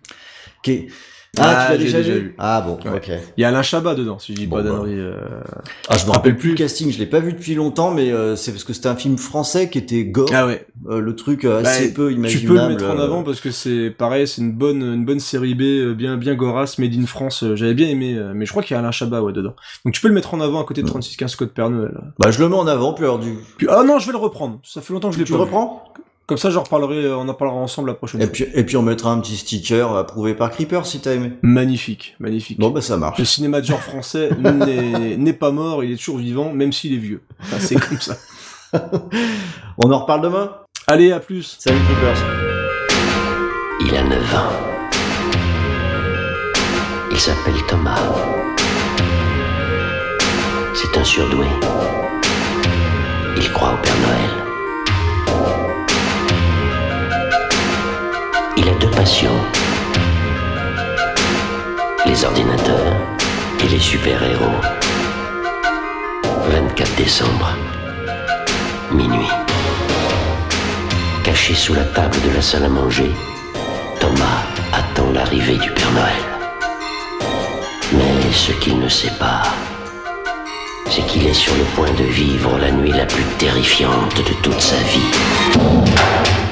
Ok. 0.60 0.72
Ah, 1.40 1.46
ah 1.46 1.66
tu 1.66 1.72
l'as 1.72 1.78
déjà, 1.80 1.98
déjà, 1.98 2.13
vu, 2.13 2.36
Ah 2.38 2.62
bon, 2.62 2.78
ouais. 2.86 2.96
ok. 2.98 3.12
Il 3.38 3.42
y 3.42 3.44
a 3.44 3.48
Alain 3.48 3.63
Chabat 3.63 3.96
dedans, 3.96 4.20
si 4.20 4.34
je 4.34 4.38
dis 4.38 4.46
bon, 4.46 4.58
pas 4.58 4.62
bah. 4.62 4.70
d'annerie. 4.70 5.00
Euh... 5.00 5.16
Ah, 5.90 5.98
je 5.98 6.06
me 6.06 6.12
rappelle 6.12 6.38
plus 6.38 6.52
le 6.52 6.56
casting, 6.56 6.92
je 6.92 7.00
l'ai 7.00 7.08
pas 7.08 7.22
vu 7.22 7.34
depuis 7.34 7.56
longtemps, 7.56 7.90
mais 7.90 8.12
euh, 8.12 8.36
c'est 8.36 8.52
parce 8.52 8.63
que 8.63 8.72
c'était 8.72 8.90
un 8.90 8.96
film 8.96 9.18
français 9.18 9.68
qui 9.68 9.80
était 9.80 10.06
gore. 10.06 10.30
Ah 10.32 10.46
ouais. 10.46 10.68
Euh, 10.90 11.00
le 11.00 11.16
truc 11.16 11.46
assez 11.46 11.88
bah, 11.88 11.94
peu 11.96 12.12
imaginable. 12.12 12.40
Tu 12.40 12.48
peux 12.48 12.54
le 12.54 12.68
mettre 12.70 12.86
en 12.86 13.00
avant 13.00 13.24
parce 13.24 13.40
que 13.40 13.50
c'est 13.50 13.90
pareil, 13.90 14.28
c'est 14.28 14.42
une 14.42 14.52
bonne 14.52 14.84
une 14.84 15.06
bonne 15.06 15.20
série 15.20 15.56
B 15.56 15.62
euh, 15.62 15.94
bien 15.96 16.18
bien 16.18 16.36
gorasse 16.36 16.78
made 16.78 16.94
in 16.94 17.08
France. 17.08 17.44
J'avais 17.56 17.74
bien 17.74 17.88
aimé, 17.88 18.16
mais 18.36 18.46
je 18.46 18.52
crois 18.52 18.62
qu'il 18.62 18.75
y 18.75 18.78
a 18.78 18.80
Alain 18.80 18.92
Chabat 18.92 19.24
ouais 19.24 19.34
dedans. 19.34 19.56
Donc 19.86 19.96
tu 19.96 20.02
peux 20.02 20.10
le 20.10 20.13
mettre 20.13 20.36
en 20.36 20.42
avant 20.42 20.62
à 20.62 20.66
côté 20.66 20.84
de 20.84 20.88
3615 20.88 21.36
Code 21.36 21.50
Père 21.50 21.72
Noël. 21.72 22.00
Bah 22.20 22.30
je 22.30 22.40
le 22.40 22.50
mets 22.50 22.56
en 22.56 22.68
avant, 22.68 22.94
puis 22.94 23.06
alors 23.06 23.18
du. 23.18 23.34
Puis, 23.58 23.66
ah 23.72 23.84
non, 23.84 23.98
je 23.98 24.06
vais 24.06 24.12
le 24.12 24.20
reprendre. 24.20 24.60
Ça 24.63 24.82
fait 24.82 24.94
longtemps 24.94 25.10
que 25.10 25.16
je 25.16 25.20
l'ai 25.20 25.25
Tu 25.25 25.32
pas. 25.32 25.40
le 25.40 25.46
reprends? 25.46 25.94
Comme 26.25 26.38
ça, 26.38 26.50
j'en 26.50 26.63
reparlerai, 26.63 27.12
on 27.12 27.27
en 27.27 27.34
parlera 27.34 27.58
ensemble 27.58 27.89
la 27.89 27.96
prochaine 27.96 28.22
et 28.22 28.25
fois. 28.25 28.32
Puis, 28.32 28.46
et 28.53 28.63
puis 28.63 28.77
on 28.77 28.82
mettra 28.82 29.12
un 29.12 29.20
petit 29.20 29.36
sticker 29.36 29.94
approuvé 29.98 30.34
par 30.34 30.51
Creeper 30.51 30.86
si 30.86 31.01
t'as 31.01 31.15
aimé. 31.15 31.34
Magnifique, 31.42 32.15
magnifique. 32.20 32.60
Bon 32.60 32.70
bah 32.70 32.82
ça 32.82 32.96
marche. 32.96 33.20
Le 33.20 33.25
cinéma 33.25 33.60
de 33.60 33.65
genre 33.65 33.82
français 33.82 34.30
n'est 34.39 35.34
pas 35.34 35.51
mort, 35.51 35.84
il 35.84 35.92
est 35.92 35.98
toujours 35.98 36.20
vivant, 36.20 36.53
même 36.53 36.72
s'il 36.72 36.94
est 36.94 36.98
vieux. 36.98 37.22
Enfin, 37.42 37.58
c'est 37.60 37.75
comme 37.75 38.00
ça. 38.00 38.15
on 39.77 39.92
en 39.92 40.00
reparle 40.00 40.22
demain 40.22 40.51
Allez, 40.88 41.12
à 41.12 41.20
plus. 41.20 41.58
Salut 41.60 41.80
Creepers. 41.80 42.18
Il 43.82 43.96
a 43.96 44.03
9 44.03 44.36
ans. 44.36 44.50
Il 47.12 47.20
s'appelle 47.20 47.53
Thomas. 47.68 48.00
C'est 50.74 50.98
un 50.98 51.03
surdoué. 51.03 51.46
Il 53.38 53.51
croit 53.51 53.74
au 53.74 53.77
Père 53.82 54.00
Noël. 54.01 54.53
Il 58.65 58.70
a 58.70 58.75
deux 58.75 58.91
passions. 58.91 59.36
Les 62.05 62.24
ordinateurs 62.24 62.93
et 63.62 63.67
les 63.67 63.79
super-héros. 63.79 64.62
24 66.48 66.96
décembre. 66.96 67.58
Minuit. 68.89 69.29
Caché 71.25 71.53
sous 71.55 71.74
la 71.74 71.84
table 71.84 72.15
de 72.25 72.34
la 72.34 72.41
salle 72.41 72.63
à 72.63 72.70
manger, 72.70 73.12
Thomas 74.00 74.43
attend 74.72 75.12
l'arrivée 75.12 75.58
du 75.58 75.70
Père 75.72 75.91
Noël. 75.91 76.24
Mais 77.91 78.32
ce 78.32 78.53
qu'il 78.53 78.79
ne 78.79 78.88
sait 78.88 79.13
pas, 79.20 79.43
c'est 80.89 81.05
qu'il 81.05 81.27
est 81.27 81.34
sur 81.34 81.53
le 81.55 81.65
point 81.75 81.91
de 81.91 82.03
vivre 82.05 82.58
la 82.60 82.72
nuit 82.72 82.93
la 82.93 83.08
plus 83.08 83.25
terrifiante 83.38 84.15
de 84.15 84.34
toute 84.41 84.62
sa 84.62 84.77
vie. 84.77 86.43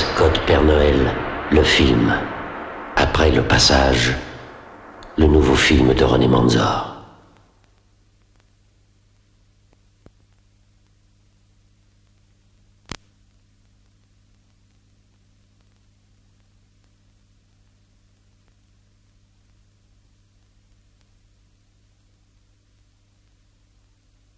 615 0.00 0.04
Code 0.16 0.38
Père 0.46 0.62
Noël, 0.62 1.14
le 1.50 1.62
film. 1.62 2.14
Après 2.96 3.30
le 3.30 3.42
passage, 3.42 4.16
le 5.18 5.26
nouveau 5.26 5.54
film 5.54 5.92
de 5.92 6.04
René 6.04 6.26
Manzor. 6.26 6.89